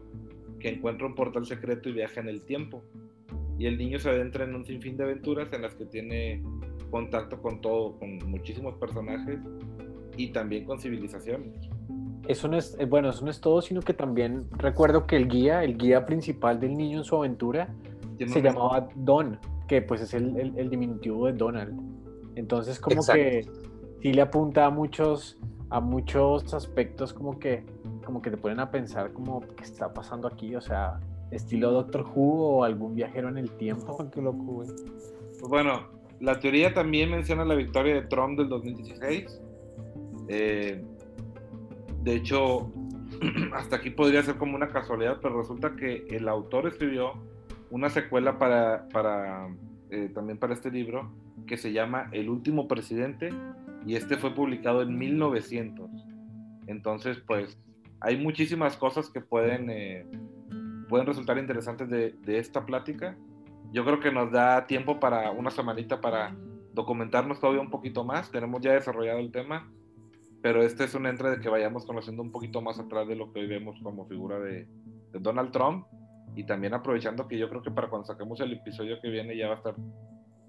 que 0.59 0.69
encuentra 0.69 1.07
un 1.07 1.15
portal 1.15 1.45
secreto 1.45 1.89
y 1.89 1.93
viaja 1.93 2.21
en 2.21 2.29
el 2.29 2.41
tiempo. 2.43 2.83
Y 3.57 3.67
el 3.67 3.77
niño 3.77 3.99
se 3.99 4.09
adentra 4.09 4.43
en 4.43 4.55
un 4.55 4.65
sinfín 4.65 4.97
de 4.97 5.03
aventuras 5.03 5.51
en 5.53 5.61
las 5.61 5.75
que 5.75 5.85
tiene 5.85 6.43
contacto 6.91 7.41
con 7.41 7.61
todo, 7.61 7.97
con 7.97 8.17
muchísimos 8.29 8.75
personajes 8.75 9.39
y 10.17 10.27
también 10.27 10.65
con 10.65 10.79
civilizaciones. 10.79 11.69
Eso 12.27 12.47
no 12.47 12.57
es, 12.57 12.77
bueno, 12.89 13.09
eso 13.09 13.23
no 13.23 13.31
es 13.31 13.39
todo, 13.39 13.61
sino 13.61 13.81
que 13.81 13.93
también 13.93 14.47
recuerdo 14.57 15.05
que 15.05 15.15
el 15.15 15.27
guía, 15.27 15.63
el 15.63 15.77
guía 15.77 16.05
principal 16.05 16.59
del 16.59 16.75
niño 16.75 16.99
en 16.99 17.03
su 17.03 17.15
aventura, 17.15 17.73
se 18.17 18.41
llamaba 18.41 18.87
Don, 18.95 19.39
que 19.67 19.81
pues 19.81 20.01
es 20.01 20.13
el, 20.13 20.35
el, 20.37 20.57
el, 20.57 20.69
diminutivo 20.69 21.27
de 21.27 21.33
Donald. 21.33 21.77
Entonces 22.35 22.79
como 22.79 22.97
Exacto. 22.97 23.21
que 23.21 23.47
sí 24.01 24.13
le 24.13 24.21
apunta 24.21 24.65
a 24.65 24.69
muchos, 24.69 25.37
a 25.69 25.79
muchos 25.79 26.53
aspectos 26.53 27.13
como 27.13 27.39
que 27.39 27.63
como 28.05 28.21
que 28.21 28.29
te 28.29 28.37
ponen 28.37 28.59
a 28.59 28.71
pensar 28.71 29.11
como 29.11 29.41
qué 29.41 29.63
está 29.63 29.93
pasando 29.93 30.27
aquí, 30.27 30.55
o 30.55 30.61
sea, 30.61 30.99
estilo 31.31 31.71
Doctor 31.71 32.03
Who 32.03 32.57
o 32.57 32.63
algún 32.63 32.95
viajero 32.95 33.27
en 33.29 33.37
el 33.37 33.49
tiempo. 33.51 33.97
Qué 34.13 34.21
loco, 34.21 34.43
güey. 34.43 34.69
Pues 35.39 35.49
bueno, 35.49 35.87
la 36.19 36.39
teoría 36.39 36.73
también 36.73 37.11
menciona 37.11 37.43
la 37.43 37.55
victoria 37.55 37.95
de 37.95 38.01
Trump 38.03 38.37
del 38.37 38.47
2016. 38.47 39.41
Eh, 40.27 40.83
de 42.03 42.15
hecho, 42.15 42.71
hasta 43.53 43.77
aquí 43.77 43.89
podría 43.89 44.23
ser 44.23 44.37
como 44.37 44.55
una 44.55 44.69
casualidad, 44.69 45.17
pero 45.21 45.41
resulta 45.41 45.75
que 45.75 46.05
el 46.09 46.27
autor 46.27 46.67
escribió 46.67 47.13
una 47.71 47.89
secuela 47.89 48.37
para, 48.37 48.87
para 48.89 49.49
eh, 49.89 50.09
también 50.13 50.37
para 50.37 50.53
este 50.53 50.71
libro 50.71 51.11
que 51.47 51.57
se 51.57 51.73
llama 51.73 52.09
El 52.11 52.29
último 52.29 52.67
presidente 52.67 53.29
y 53.85 53.95
este 53.95 54.17
fue 54.17 54.33
publicado 54.33 54.81
en 54.81 54.97
1900. 54.97 55.89
Entonces, 56.67 57.19
pues 57.25 57.59
hay 58.01 58.17
muchísimas 58.17 58.77
cosas 58.77 59.09
que 59.09 59.21
pueden, 59.21 59.69
eh, 59.69 60.05
pueden 60.89 61.05
resultar 61.05 61.37
interesantes 61.37 61.89
de, 61.89 62.15
esta 62.25 62.65
plática. 62.65 63.17
Yo 63.71 63.85
creo 63.85 63.99
que 63.99 64.11
nos 64.11 64.31
da 64.31 64.65
tiempo 64.67 64.99
para 64.99 65.31
una 65.31 65.51
semanita 65.51 66.01
para 66.01 66.35
documentarnos 66.73 67.39
todavía 67.39 67.61
un 67.61 67.69
poquito 67.69 68.03
más. 68.03 68.31
Tenemos 68.31 68.61
ya 68.61 68.73
desarrollado 68.73 69.19
el 69.19 69.31
tema, 69.31 69.71
pero 70.41 70.63
este 70.63 70.85
es 70.85 70.95
un 70.95 71.05
entre 71.05 71.29
de 71.29 71.39
que 71.39 71.49
vayamos 71.49 71.85
conociendo 71.85 72.23
un 72.23 72.31
poquito 72.31 72.61
más 72.61 72.79
atrás 72.79 73.07
de 73.07 73.15
lo 73.15 73.31
que 73.31 73.41
hoy 73.41 73.47
vemos 73.47 73.79
como 73.83 74.07
figura 74.07 74.39
de, 74.39 74.67
de 75.11 75.19
Donald 75.19 75.51
Trump 75.51 75.85
y 76.35 76.43
también 76.43 76.73
aprovechando 76.73 77.27
que 77.27 77.37
yo 77.37 77.49
creo 77.49 77.61
que 77.61 77.71
para 77.71 77.89
cuando 77.89 78.07
saquemos 78.07 78.39
el 78.41 78.53
episodio 78.53 78.99
que 78.99 79.09
viene 79.09 79.37
ya 79.37 79.47
va 79.47 79.53
a 79.53 79.57
estar 79.57 79.75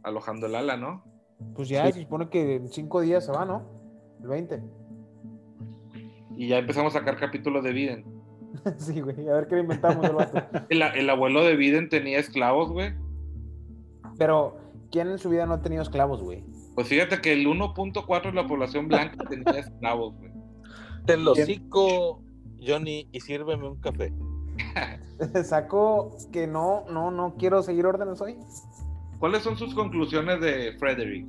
alojando 0.03 0.47
el 0.47 0.55
ala, 0.55 0.77
¿no? 0.77 1.05
Pues 1.55 1.69
ya, 1.69 1.87
sí. 1.87 1.93
se 1.93 2.03
supone 2.03 2.29
que 2.29 2.57
en 2.57 2.69
cinco 2.69 3.01
días 3.01 3.25
se 3.25 3.33
va, 3.33 3.45
¿no? 3.45 3.63
El 4.23 4.29
20 4.29 4.63
y 6.37 6.49
ya 6.49 6.59
empezamos 6.59 6.95
a 6.95 6.99
sacar 6.99 7.17
capítulos 7.17 7.65
de 7.65 7.73
Biden. 7.73 8.05
sí, 8.79 9.01
güey, 9.01 9.29
a 9.29 9.33
ver 9.33 9.49
qué 9.49 9.59
inventamos 9.59 10.05
el 10.69 10.83
el, 10.83 10.83
el, 10.83 11.11
abuelo 11.11 11.43
de 11.45 11.57
Biden 11.57 11.89
tenía 11.89 12.19
esclavos, 12.19 12.71
güey. 12.71 12.95
Pero, 14.19 14.57
¿quién 14.91 15.09
en 15.09 15.19
su 15.19 15.31
vida 15.31 15.47
no 15.47 15.55
ha 15.55 15.63
tenido 15.63 15.83
esclavos, 15.83 16.23
güey? 16.23 16.45
Pues 16.75 16.89
fíjate 16.89 17.21
que 17.21 17.33
el 17.33 17.47
1.4 17.47 18.23
de 18.23 18.33
la 18.33 18.47
población 18.47 18.89
blanca 18.89 19.25
tenía 19.29 19.61
esclavos, 19.61 20.15
güey. 20.17 20.33
Te 21.07 21.17
lo 21.17 21.35
cico, 21.35 22.23
Johnny, 22.65 23.09
y 23.13 23.21
sírveme 23.21 23.69
un 23.69 23.81
café. 23.81 24.13
Saco 25.45 26.17
que 26.33 26.47
no, 26.47 26.85
no, 26.91 27.11
no 27.11 27.37
quiero 27.39 27.63
seguir 27.63 27.87
órdenes 27.87 28.21
hoy. 28.21 28.37
¿Cuáles 29.19 29.43
son 29.43 29.57
sus 29.57 29.75
conclusiones 29.75 30.41
de 30.41 30.77
Frederick? 30.79 31.27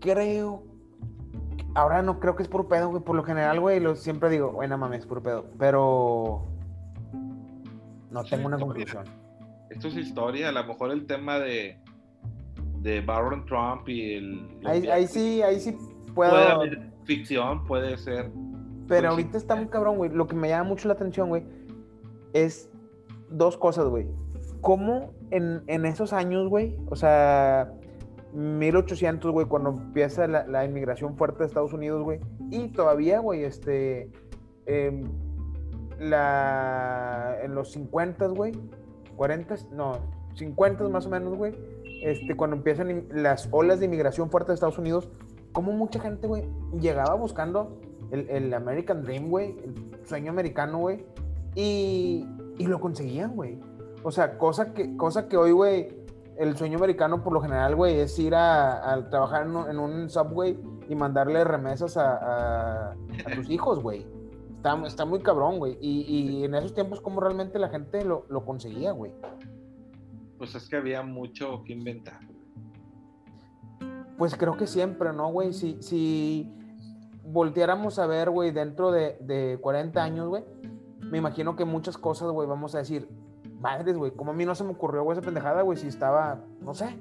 Creo 0.00 0.64
Ahora 1.74 2.02
no 2.02 2.20
creo 2.20 2.36
que 2.36 2.42
es 2.42 2.48
puro 2.48 2.68
pedo, 2.68 2.88
güey. 2.90 3.02
Por 3.02 3.16
lo 3.16 3.22
general, 3.22 3.60
güey, 3.60 3.80
lo, 3.80 3.96
siempre 3.96 4.28
digo, 4.28 4.52
bueno, 4.52 4.76
mames, 4.76 5.00
es 5.00 5.06
puro 5.06 5.22
pedo. 5.22 5.46
Pero 5.58 6.46
no 8.10 8.24
tengo 8.24 8.46
una 8.46 8.58
conclusión. 8.58 9.04
Esto 9.70 9.88
es 9.88 9.96
historia. 9.96 10.50
A 10.50 10.52
lo 10.52 10.64
mejor 10.64 10.90
el 10.90 11.06
tema 11.06 11.38
de, 11.38 11.78
de 12.80 13.00
Baron 13.00 13.46
Trump 13.46 13.88
y 13.88 14.14
el. 14.14 14.58
Ahí, 14.64 14.86
ahí 14.88 15.06
sí, 15.06 15.40
ahí 15.40 15.58
sí 15.60 15.74
puedo. 16.14 16.32
Puede 16.32 16.48
haber 16.48 16.92
ficción, 17.04 17.64
puede 17.64 17.96
ser. 17.96 18.30
Pero 18.86 19.10
ahorita 19.10 19.38
está 19.38 19.56
muy 19.56 19.68
cabrón, 19.68 19.96
güey. 19.96 20.10
Lo 20.10 20.26
que 20.26 20.36
me 20.36 20.50
llama 20.50 20.68
mucho 20.68 20.88
la 20.88 20.94
atención, 20.94 21.30
güey, 21.30 21.42
es 22.34 22.70
dos 23.30 23.56
cosas, 23.56 23.86
güey. 23.86 24.06
¿Cómo 24.62 25.12
en, 25.30 25.62
en 25.66 25.84
esos 25.84 26.14
años, 26.14 26.48
güey? 26.48 26.78
O 26.88 26.96
sea, 26.96 27.74
1800, 28.32 29.30
güey, 29.30 29.46
cuando 29.46 29.70
empieza 29.70 30.26
la, 30.26 30.46
la, 30.46 30.64
inmigración 30.64 31.16
fuerte 31.16 31.40
de 31.40 31.46
Estados 31.46 31.72
Unidos, 31.72 32.02
güey. 32.02 32.20
Y 32.50 32.68
todavía, 32.68 33.18
güey, 33.18 33.44
este. 33.44 34.10
Eh, 34.66 35.04
la, 35.98 37.36
en 37.42 37.54
los 37.54 37.72
50, 37.72 38.28
güey. 38.28 38.52
40, 39.16 39.56
no, 39.72 39.98
50 40.34 40.88
más 40.88 41.06
o 41.06 41.10
menos, 41.10 41.36
güey. 41.36 41.54
Este, 42.02 42.34
cuando 42.34 42.56
empiezan 42.56 43.06
las 43.10 43.48
olas 43.50 43.80
de 43.80 43.86
inmigración 43.86 44.30
fuerte 44.30 44.52
de 44.52 44.54
Estados 44.54 44.78
Unidos, 44.78 45.08
como 45.52 45.72
mucha 45.72 46.00
gente, 46.00 46.26
güey, 46.26 46.44
llegaba 46.80 47.14
buscando 47.14 47.78
el, 48.10 48.28
el 48.30 48.54
American 48.54 49.02
Dream, 49.02 49.28
güey, 49.28 49.56
el 49.64 50.06
sueño 50.06 50.30
americano, 50.30 50.78
güey. 50.78 51.04
Y, 51.54 52.26
y 52.58 52.66
lo 52.66 52.80
conseguían, 52.80 53.36
güey. 53.36 53.60
O 54.02 54.10
sea, 54.10 54.38
cosa 54.38 54.74
que, 54.74 54.96
cosa 54.96 55.28
que 55.28 55.36
hoy, 55.36 55.52
güey, 55.52 56.02
el 56.36 56.56
sueño 56.56 56.78
americano 56.78 57.22
por 57.22 57.32
lo 57.32 57.40
general, 57.40 57.76
güey, 57.76 58.00
es 58.00 58.18
ir 58.18 58.34
a, 58.34 58.92
a 58.92 59.10
trabajar 59.10 59.46
en 59.46 59.56
un, 59.56 59.70
en 59.70 59.78
un, 59.78 60.10
subway 60.10 60.58
y 60.88 60.94
mandarle 60.94 61.44
remesas 61.44 61.96
a, 61.96 62.16
a, 62.16 62.90
a 62.92 63.34
tus 63.34 63.48
hijos, 63.50 63.80
güey. 63.82 64.06
Está, 64.56 64.80
está, 64.86 65.04
muy 65.04 65.20
cabrón, 65.20 65.58
güey. 65.58 65.76
Y, 65.80 66.02
y, 66.02 66.44
en 66.44 66.54
esos 66.54 66.74
tiempos, 66.74 67.00
¿cómo 67.00 67.20
realmente 67.20 67.58
la 67.58 67.68
gente 67.68 68.04
lo, 68.04 68.26
lo 68.28 68.44
conseguía, 68.44 68.92
güey? 68.92 69.12
Pues 70.38 70.54
es 70.54 70.68
que 70.68 70.76
había 70.76 71.02
mucho 71.02 71.62
que 71.64 71.72
inventar. 71.72 72.20
Pues 74.18 74.36
creo 74.36 74.56
que 74.56 74.66
siempre, 74.66 75.12
¿no, 75.12 75.30
güey? 75.32 75.52
Si, 75.52 75.82
si 75.82 76.52
volteáramos 77.24 77.98
a 77.98 78.06
ver, 78.06 78.30
güey, 78.30 78.52
dentro 78.52 78.92
de, 78.92 79.16
de 79.20 79.58
40 79.60 80.02
años, 80.02 80.28
güey, 80.28 80.44
me 81.00 81.18
imagino 81.18 81.56
que 81.56 81.64
muchas 81.64 81.98
cosas, 81.98 82.30
güey, 82.30 82.48
vamos 82.48 82.74
a 82.74 82.78
decir, 82.78 83.08
madres, 83.62 83.96
güey, 83.96 84.10
como 84.12 84.32
a 84.32 84.34
mí 84.34 84.44
no 84.44 84.54
se 84.54 84.64
me 84.64 84.70
ocurrió, 84.72 85.02
güey, 85.04 85.16
esa 85.16 85.24
pendejada, 85.24 85.62
güey, 85.62 85.78
si 85.78 85.86
estaba, 85.88 86.44
no 86.60 86.74
sé. 86.74 86.94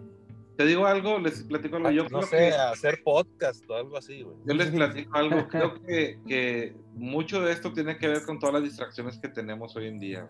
Te 0.57 0.65
digo 0.65 0.85
algo, 0.85 1.17
les 1.17 1.43
platico 1.43 1.77
algo. 1.77 1.89
Yo 1.89 2.03
no 2.03 2.09
creo 2.09 2.21
sé, 2.23 2.37
que, 2.37 2.51
hacer 2.53 3.01
podcast 3.03 3.67
o 3.69 3.73
algo 3.73 3.97
así, 3.97 4.21
güey. 4.21 4.35
Yo 4.45 4.53
les 4.53 4.69
platico 4.69 5.17
algo. 5.17 5.47
Creo 5.49 5.81
que, 5.81 6.19
que, 6.27 6.75
mucho 6.93 7.41
de 7.41 7.51
esto 7.51 7.73
tiene 7.73 7.97
que 7.97 8.07
ver 8.07 8.23
con 8.25 8.37
todas 8.37 8.53
las 8.53 8.63
distracciones 8.63 9.17
que 9.17 9.29
tenemos 9.29 9.75
hoy 9.75 9.87
en 9.87 9.97
día. 9.97 10.29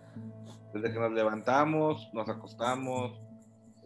Desde 0.73 0.93
que 0.93 0.99
nos 0.99 1.11
levantamos, 1.11 2.09
nos 2.13 2.29
acostamos, 2.29 3.19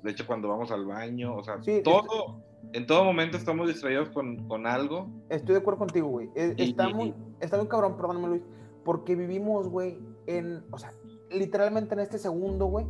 de 0.03 0.11
hecho 0.11 0.27
cuando 0.27 0.47
vamos 0.49 0.69
al 0.69 0.85
baño, 0.85 1.35
o 1.35 1.43
sea, 1.43 1.63
Sí, 1.63 1.81
todo, 1.83 2.43
en 2.73 2.85
todo 2.85 3.03
momento 3.03 3.37
estamos 3.37 3.67
distraídos 3.67 4.09
con, 4.09 4.47
con 4.47 4.67
algo. 4.67 5.09
Estoy 5.29 5.55
de 5.55 5.61
acuerdo 5.61 5.79
contigo, 5.79 6.09
güey. 6.09 6.29
Y- 6.35 6.63
Está 6.69 6.89
y- 6.89 6.93
muy, 6.93 7.13
está 7.39 7.57
muy 7.57 7.67
cabrón, 7.67 7.95
perdóname, 7.95 8.27
Luis. 8.27 8.41
Porque 8.83 9.15
vivimos, 9.15 9.67
güey, 9.67 9.97
en. 10.27 10.63
O 10.69 10.77
sea, 10.77 10.93
literalmente 11.35 11.93
en 11.93 11.99
este 11.99 12.17
segundo, 12.17 12.65
güey. 12.65 12.85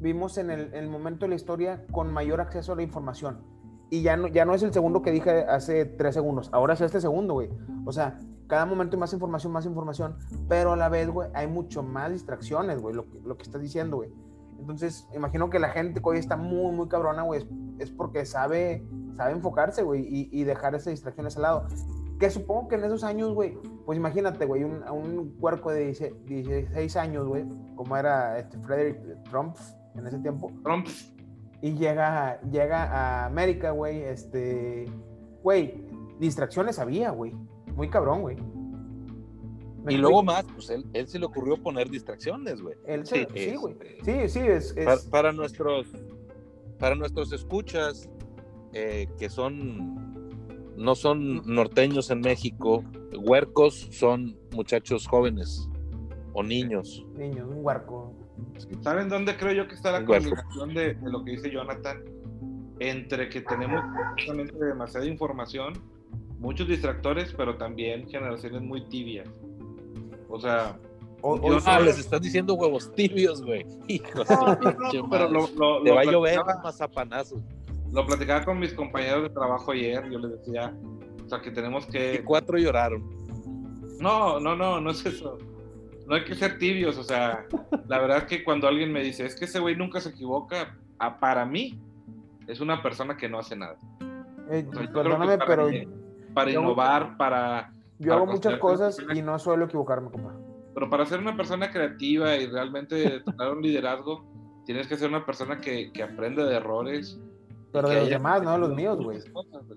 Vivimos 0.00 0.38
en 0.38 0.50
el, 0.50 0.88
momento 0.88 1.24
de 1.24 1.30
la 1.30 1.34
historia 1.34 1.84
con 1.90 2.12
mayor 2.12 2.40
acceso 2.40 2.72
a 2.72 2.76
la 2.76 2.82
información. 2.82 3.40
Y 3.90 4.02
ya 4.02 4.16
no, 4.16 4.28
ya 4.28 4.44
no 4.44 4.54
es 4.54 4.62
el 4.62 4.72
segundo 4.72 5.02
que 5.02 5.10
dije 5.10 5.44
hace 5.44 5.84
tres 5.84 6.14
segundos. 6.14 6.50
Ahora 6.52 6.74
es 6.74 6.80
este 6.80 7.00
segundo, 7.00 7.34
güey. 7.34 7.48
O 7.84 7.92
sea, 7.92 8.20
cada 8.46 8.64
momento 8.64 8.96
hay 8.96 9.00
más 9.00 9.12
información, 9.12 9.52
más 9.52 9.66
información. 9.66 10.16
Pero 10.48 10.72
a 10.72 10.76
la 10.76 10.88
vez, 10.88 11.10
güey, 11.10 11.30
hay 11.34 11.48
mucho 11.48 11.82
más 11.82 12.12
distracciones, 12.12 12.80
güey, 12.80 12.94
lo, 12.94 13.06
lo 13.24 13.36
que 13.36 13.42
estás 13.42 13.60
diciendo, 13.60 13.96
güey. 13.96 14.12
Entonces, 14.58 15.06
imagino 15.14 15.50
que 15.50 15.58
la 15.58 15.70
gente 15.70 16.00
hoy 16.02 16.18
está 16.18 16.36
muy, 16.36 16.72
muy 16.74 16.88
cabrona, 16.88 17.22
güey, 17.22 17.42
es, 17.42 17.46
es 17.78 17.90
porque 17.90 18.26
sabe, 18.26 18.84
sabe 19.16 19.32
enfocarse, 19.32 19.82
güey, 19.82 20.02
y, 20.02 20.28
y 20.32 20.44
dejar 20.44 20.74
esas 20.74 20.92
distracciones 20.92 21.36
al 21.36 21.42
lado. 21.42 21.66
Que 22.18 22.30
supongo 22.30 22.68
que 22.68 22.74
en 22.74 22.84
esos 22.84 23.04
años, 23.04 23.32
güey, 23.32 23.56
pues 23.88 23.96
imagínate, 23.96 24.44
güey, 24.44 24.64
un, 24.64 24.82
a 24.82 24.92
un 24.92 25.30
cuerpo 25.40 25.72
de 25.72 25.86
16 25.86 26.12
16 26.26 26.96
años, 26.98 27.26
güey, 27.26 27.42
como 27.74 27.96
era 27.96 28.38
este 28.38 28.58
Frederick 28.58 28.98
Trump 29.30 29.56
en 29.94 30.06
ese 30.06 30.18
tiempo, 30.18 30.52
Trump, 30.62 30.86
y 31.62 31.72
llega, 31.72 32.38
llega 32.42 32.82
a 32.84 33.24
América, 33.24 33.70
güey, 33.70 34.02
este, 34.02 34.84
güey, 35.42 35.86
distracciones 36.20 36.78
había, 36.78 37.12
güey, 37.12 37.32
muy 37.76 37.88
cabrón, 37.88 38.20
güey. 38.20 38.36
¿Me 39.82 39.94
Y 39.94 39.96
luego 39.96 40.22
más, 40.22 40.44
pues 40.52 40.68
él, 40.68 40.84
él 40.92 41.08
se 41.08 41.18
le 41.18 41.24
ocurrió 41.24 41.56
poner 41.56 41.88
distracciones, 41.88 42.60
güey. 42.60 42.74
Él 42.84 43.06
se- 43.06 43.26
Sí, 43.32 43.50
sí, 43.52 43.56
güey, 43.56 43.74
este, 43.80 44.28
sí, 44.28 44.38
sí, 44.40 44.46
es, 44.46 44.76
es- 44.76 44.84
Para, 44.84 45.00
para 45.10 45.32
nuestros 45.32 45.86
para 46.78 46.94
nuestros 46.94 47.32
escuchas 47.32 48.10
eh, 48.74 49.08
que 49.18 49.30
son 49.30 50.07
no 50.78 50.94
son 50.94 51.42
norteños 51.46 52.10
en 52.10 52.20
México, 52.20 52.84
huercos 53.18 53.88
son 53.90 54.36
muchachos 54.52 55.06
jóvenes 55.06 55.68
o 56.32 56.42
niños. 56.42 57.04
niños, 57.16 57.46
un 57.48 57.64
huarco. 57.64 58.14
¿saben 58.82 59.08
dónde 59.08 59.36
creo 59.36 59.52
yo 59.52 59.68
que 59.68 59.74
está 59.74 59.90
la 59.92 59.98
Un 60.00 60.08
huerco. 60.08 60.30
combinación 60.30 60.74
de, 60.74 60.94
de 60.94 61.10
lo 61.10 61.24
que 61.24 61.32
dice 61.32 61.50
Jonathan? 61.50 62.04
Entre 62.80 63.28
que 63.28 63.40
tenemos 63.40 63.82
justamente 64.12 64.54
demasiada 64.56 65.04
información, 65.06 65.72
muchos 66.38 66.68
distractores, 66.68 67.34
pero 67.36 67.56
también 67.56 68.08
generaciones 68.08 68.62
muy 68.62 68.88
tibias. 68.88 69.28
O 70.28 70.38
sea, 70.38 70.78
hoy 71.22 71.40
Ah, 71.66 71.80
les 71.80 71.98
estás 71.98 72.20
diciendo 72.20 72.54
huevos 72.54 72.94
tibios, 72.94 73.42
güey. 73.42 73.66
Hijo 73.88 74.22
de 74.22 74.34
no, 74.36 74.46
no, 74.54 74.92
no, 75.02 75.10
pero 75.10 75.28
lo, 75.28 75.40
lo- 75.40 75.82
Te 75.82 75.88
lo 75.88 75.94
va 75.96 76.00
a 76.02 76.04
llover 76.04 76.34
platicaba- 76.36 76.62
mazapanazos. 76.62 77.42
Lo 77.92 78.06
platicaba 78.06 78.44
con 78.44 78.58
mis 78.58 78.72
compañeros 78.74 79.22
de 79.24 79.30
trabajo 79.30 79.72
ayer, 79.72 80.08
yo 80.10 80.18
les 80.18 80.30
decía, 80.32 80.74
o 81.24 81.28
sea, 81.28 81.40
que 81.40 81.50
tenemos 81.50 81.86
Y 81.88 81.92
que... 81.92 82.22
cuatro 82.24 82.58
lloraron. 82.58 83.02
No, 84.00 84.38
no, 84.40 84.54
no, 84.54 84.80
no 84.80 84.90
es 84.90 85.04
eso. 85.06 85.38
No 86.06 86.14
hay 86.14 86.24
que 86.24 86.34
ser 86.34 86.58
tibios, 86.58 86.96
o 86.98 87.02
sea, 87.02 87.46
la 87.86 87.98
verdad 87.98 88.18
es 88.18 88.24
que 88.24 88.44
cuando 88.44 88.66
alguien 88.68 88.92
me 88.92 89.02
dice, 89.02 89.26
es 89.26 89.34
que 89.36 89.44
ese 89.46 89.58
güey 89.60 89.76
nunca 89.76 90.00
se 90.00 90.10
equivoca, 90.10 90.76
a- 90.98 91.18
para 91.18 91.44
mí 91.44 91.78
es 92.46 92.60
una 92.60 92.82
persona 92.82 93.16
que 93.16 93.28
no 93.28 93.38
hace 93.38 93.56
nada. 93.56 93.76
eh, 94.50 94.64
O 94.70 94.74
sea, 94.74 94.92
perdóname, 94.92 95.36
para 95.38 95.46
pero 95.46 95.68
Para 96.34 96.50
yo- 96.50 96.60
innovar, 96.60 97.16
para... 97.16 97.72
yo 97.98 98.12
hago 98.14 98.24
para 98.24 98.36
muchas 98.36 98.58
construir 98.58 98.60
cosas 98.60 98.96
personas- 98.96 99.18
y 99.18 99.22
no 99.22 99.38
suelo 99.38 99.64
equivocarme, 99.66 100.10
compa. 100.10 100.34
Pero 100.74 100.88
para 100.88 101.04
ser 101.06 101.18
una 101.20 101.36
persona 101.36 101.70
creativa 101.70 102.36
y 102.36 102.46
realmente 102.46 103.20
tener 103.24 103.52
un 103.52 103.60
liderazgo, 103.62 104.24
tienes 104.64 104.86
que 104.86 104.96
ser 104.96 105.08
una 105.10 105.26
persona 105.26 105.58
que, 105.58 105.90
que 105.92 106.02
aprende 106.02 106.44
de 106.44 106.54
errores. 106.56 107.20
Pero 107.72 107.88
de 107.88 108.00
los 108.00 108.08
demás, 108.08 108.42
no 108.42 108.52
de 108.52 108.58
los 108.58 108.74
míos, 108.74 108.98
güey. 109.02 109.18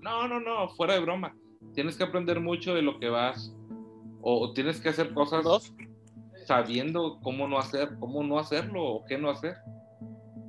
No, 0.00 0.26
no, 0.28 0.40
no, 0.40 0.68
fuera 0.70 0.94
de 0.94 1.00
broma. 1.00 1.36
Tienes 1.74 1.96
que 1.96 2.04
aprender 2.04 2.40
mucho 2.40 2.74
de 2.74 2.82
lo 2.82 2.98
que 2.98 3.08
vas. 3.08 3.54
O, 4.20 4.40
o 4.40 4.52
tienes 4.52 4.80
que 4.80 4.88
hacer 4.88 5.12
cosas 5.14 5.44
Dos. 5.44 5.74
sabiendo 6.46 7.18
cómo 7.22 7.48
no 7.48 7.58
hacer, 7.58 7.96
cómo 7.98 8.22
no 8.22 8.38
hacerlo 8.38 8.84
o 8.84 9.04
qué 9.04 9.18
no 9.18 9.30
hacer. 9.30 9.56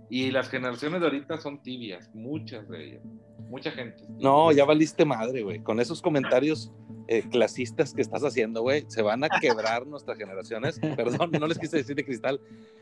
Y 0.09 0.29
las 0.31 0.47
generaciones 0.49 1.01
de 1.01 1.07
ahorita 1.07 1.39
son 1.39 1.61
tibias, 1.63 2.13
muchas 2.13 2.69
de 2.69 2.85
ellas. 2.85 3.03
Mucha 3.49 3.71
gente. 3.71 4.03
No, 4.19 4.51
ya 4.51 4.65
valiste 4.65 5.05
madre, 5.05 5.43
güey. 5.43 5.59
Con 5.59 5.79
esos 5.79 6.01
comentarios 6.01 6.71
eh, 7.07 7.23
clasistas 7.29 7.93
que 7.93 8.01
estás 8.01 8.23
haciendo, 8.23 8.61
güey, 8.61 8.85
se 8.87 9.01
van 9.01 9.23
a 9.23 9.29
quebrar 9.29 9.85
nuestras 9.87 10.17
generaciones. 10.17 10.79
Perdón, 10.79 11.31
no 11.39 11.47
les 11.47 11.59
quise 11.59 11.77
decir 11.77 11.95
de 11.95 12.05
cristal. 12.05 12.39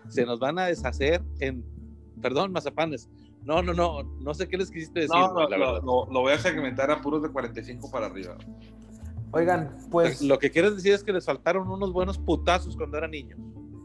Se 0.09 0.25
nos 0.25 0.39
van 0.39 0.59
a 0.59 0.65
deshacer 0.65 1.21
en, 1.39 1.63
perdón, 2.21 2.51
mazapanes. 2.51 3.09
No, 3.43 3.61
no, 3.63 3.73
no, 3.73 4.03
no 4.03 4.33
sé 4.33 4.47
qué 4.47 4.57
les 4.57 4.69
quisiste 4.69 5.01
decir, 5.01 5.15
No, 5.15 5.33
lo, 5.33 5.49
la 5.49 5.57
verdad. 5.57 5.81
lo- 5.83 6.05
lo 6.11 6.19
voy 6.21 6.33
a 6.33 6.37
segmentar 6.37 6.91
a 6.91 7.01
puros 7.01 7.21
de 7.23 7.29
45 7.29 7.89
para 7.91 8.05
arriba. 8.07 8.37
Oigan, 9.33 9.75
pues 9.89 10.21
Lo 10.21 10.37
que 10.39 10.51
quieres 10.51 10.75
decir 10.75 10.93
es 10.93 11.03
que 11.03 11.13
les 11.13 11.25
faltaron 11.25 11.69
unos 11.69 11.93
buenos 11.93 12.17
putazos 12.17 12.75
cuando 12.75 12.97
eran 12.97 13.11
niños. 13.11 13.39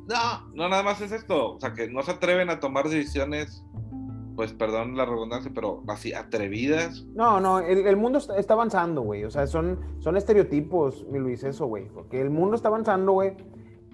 No, 0.09 0.49
no 0.55 0.69
nada 0.69 0.83
más 0.83 1.01
es 1.01 1.13
esto. 1.13 1.55
O 1.55 1.61
sea, 1.61 1.73
que 1.73 1.89
no 1.89 2.03
se 2.03 2.11
atreven 2.13 2.51
a 2.51 2.59
tomar 2.61 2.89
decisiones, 2.89 3.65
pues 4.35 4.53
perdón 4.53 4.97
la 4.97 5.05
redundancia, 5.05 5.51
pero 5.55 5.83
así 5.89 6.13
atrevidas. 6.13 7.05
No, 7.15 7.41
no, 7.41 7.61
el, 7.61 7.87
el 7.87 7.97
mundo 7.97 8.19
está, 8.19 8.37
está 8.39 8.55
avanzando, 8.55 9.03
güey. 9.03 9.25
O 9.25 9.31
sea, 9.31 9.47
son, 9.47 9.79
son 10.01 10.17
estereotipos, 10.17 11.07
mi 11.11 11.19
Luis, 11.19 11.43
eso, 11.45 11.67
güey. 11.67 11.89
Porque 11.89 12.21
el 12.21 12.31
mundo 12.31 12.57
está 12.57 12.69
avanzando, 12.69 13.13
güey. 13.13 13.31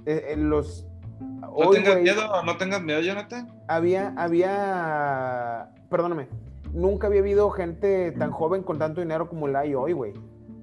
Eh, 0.06 0.24
eh, 0.30 0.36
los. 0.36 0.86
No 1.22 1.50
Hoy, 1.54 1.76
tengas 1.76 1.92
güey, 1.94 2.02
miedo, 2.04 2.42
no 2.44 2.56
tengas 2.56 2.82
miedo, 2.82 3.00
Jonathan. 3.00 3.48
había, 3.68 4.14
había. 4.16 5.70
Perdóname. 5.90 6.28
Nunca 6.72 7.06
había 7.08 7.20
habido 7.20 7.50
gente 7.50 8.12
tan 8.12 8.30
joven 8.30 8.62
con 8.62 8.78
tanto 8.78 9.00
dinero 9.02 9.28
como 9.28 9.46
la 9.48 9.60
hay 9.60 9.74
hoy, 9.74 9.92
güey. 9.92 10.14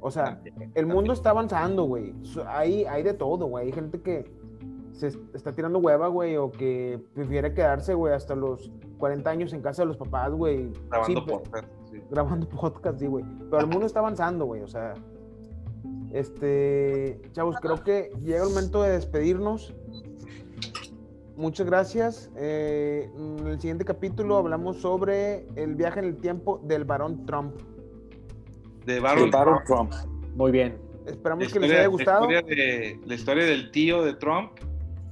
O 0.02 0.10
sea, 0.10 0.42
el 0.76 0.86
mundo 0.88 1.14
está 1.14 1.30
avanzando, 1.32 1.84
güey. 1.84 2.14
Hay, 2.48 2.86
hay 2.86 3.04
de 3.04 3.14
todo, 3.14 3.46
güey. 3.46 3.68
Hay 3.68 3.72
gente 3.72 4.02
que 4.02 4.26
se 4.94 5.08
est- 5.08 5.36
está 5.36 5.54
tirando 5.54 5.78
hueva, 5.80 6.08
güey, 6.08 6.38
o 6.38 6.52
que 6.52 7.00
prefiere 7.14 7.54
quedarse, 7.54 7.94
güey, 7.94 8.14
hasta 8.14 8.34
los 8.34 8.72
40 8.98 9.30
años 9.30 9.54
en 9.54 9.62
casa 9.62 9.84
de 9.84 9.88
los 9.88 9.98
papás, 9.98 10.32
güey. 10.32 10.72
Grabando 10.90 11.22
Sí, 11.22 11.28
podcast. 11.28 11.68
sí. 11.92 12.02
grabando 12.10 12.50
podcast, 12.50 13.00
sí, 13.00 13.06
güey. 13.08 13.26
Pero 13.52 13.60
el 13.62 13.68
mundo 13.68 13.86
está 13.86 14.00
avanzando, 14.00 14.46
güey. 14.46 14.62
O 14.62 14.68
sea, 14.68 14.94
este, 16.12 17.22
chavos, 17.34 17.58
creo 17.62 17.84
que 17.84 18.12
llega 18.24 18.44
el 18.44 18.50
momento 18.50 18.82
de 18.82 18.92
despedirnos. 18.92 19.76
Muchas 21.40 21.66
gracias. 21.66 22.30
Eh, 22.36 23.10
en 23.16 23.48
el 23.48 23.60
siguiente 23.62 23.86
capítulo 23.86 24.36
hablamos 24.38 24.82
sobre 24.82 25.48
el 25.56 25.76
viaje 25.76 26.00
en 26.00 26.06
el 26.06 26.18
tiempo 26.18 26.60
del 26.66 26.84
varón 26.84 27.26
Trump. 27.26 27.56
De 28.86 29.00
Baron, 29.00 29.32
Baron 29.32 29.60
Trump. 29.66 29.94
Muy 30.36 30.52
bien. 30.52 30.78
Esperamos 31.06 31.52
que 31.54 31.60
les 31.62 31.72
haya 31.72 31.88
gustado. 31.88 32.30
La 32.30 32.40
historia, 32.40 32.56
de- 32.56 33.00
la 33.06 33.16
historia 33.16 33.46
del 33.46 33.72
tío 33.72 34.04
de 34.04 34.16
Trump, 34.16 34.52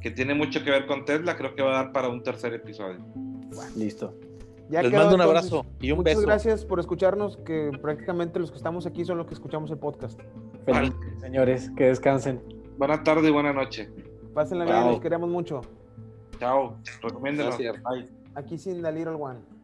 que 0.02 0.12
tiene 0.12 0.34
mucho 0.34 0.62
que 0.66 0.70
ver 0.70 0.86
con 0.86 1.06
Tesla, 1.06 1.38
creo 1.38 1.56
que 1.56 1.62
va 1.64 1.80
a 1.80 1.84
dar 1.84 1.92
para 1.94 2.10
un 2.10 2.22
tercer 2.22 2.54
episodio. 2.54 2.98
Listo. 3.78 4.14
Ya 4.70 4.82
Les 4.82 4.92
quedó, 4.92 5.04
mando 5.04 5.16
un 5.16 5.22
entonces. 5.22 5.52
abrazo 5.54 5.66
y 5.80 5.92
un 5.92 6.00
Muchas 6.00 6.16
beso. 6.16 6.28
gracias 6.28 6.66
por 6.66 6.82
escucharnos, 6.82 7.38
que 7.38 7.72
prácticamente 7.82 8.38
los 8.38 8.52
que 8.52 8.58
estamos 8.58 8.86
aquí 8.86 9.06
son 9.06 9.18
los 9.18 9.28
que 9.28 9.34
escuchamos 9.34 9.72
el 9.72 9.78
podcast. 9.78 10.20
Feliz, 10.66 10.94
señores, 11.22 11.72
que 11.78 11.86
descansen. 11.86 12.42
Buena 12.78 13.02
tarde 13.02 13.30
y 13.30 13.32
buena 13.32 13.54
noche. 13.54 13.90
Pásenla 14.34 14.66
bien, 14.66 14.88
los 14.92 15.00
queremos 15.00 15.30
mucho. 15.30 15.62
Chao. 16.40 16.78
Bye. 17.84 18.08
Aquí 18.36 18.58
sin 18.58 18.82
The 18.82 18.92
Little 18.92 19.16
One. 19.16 19.57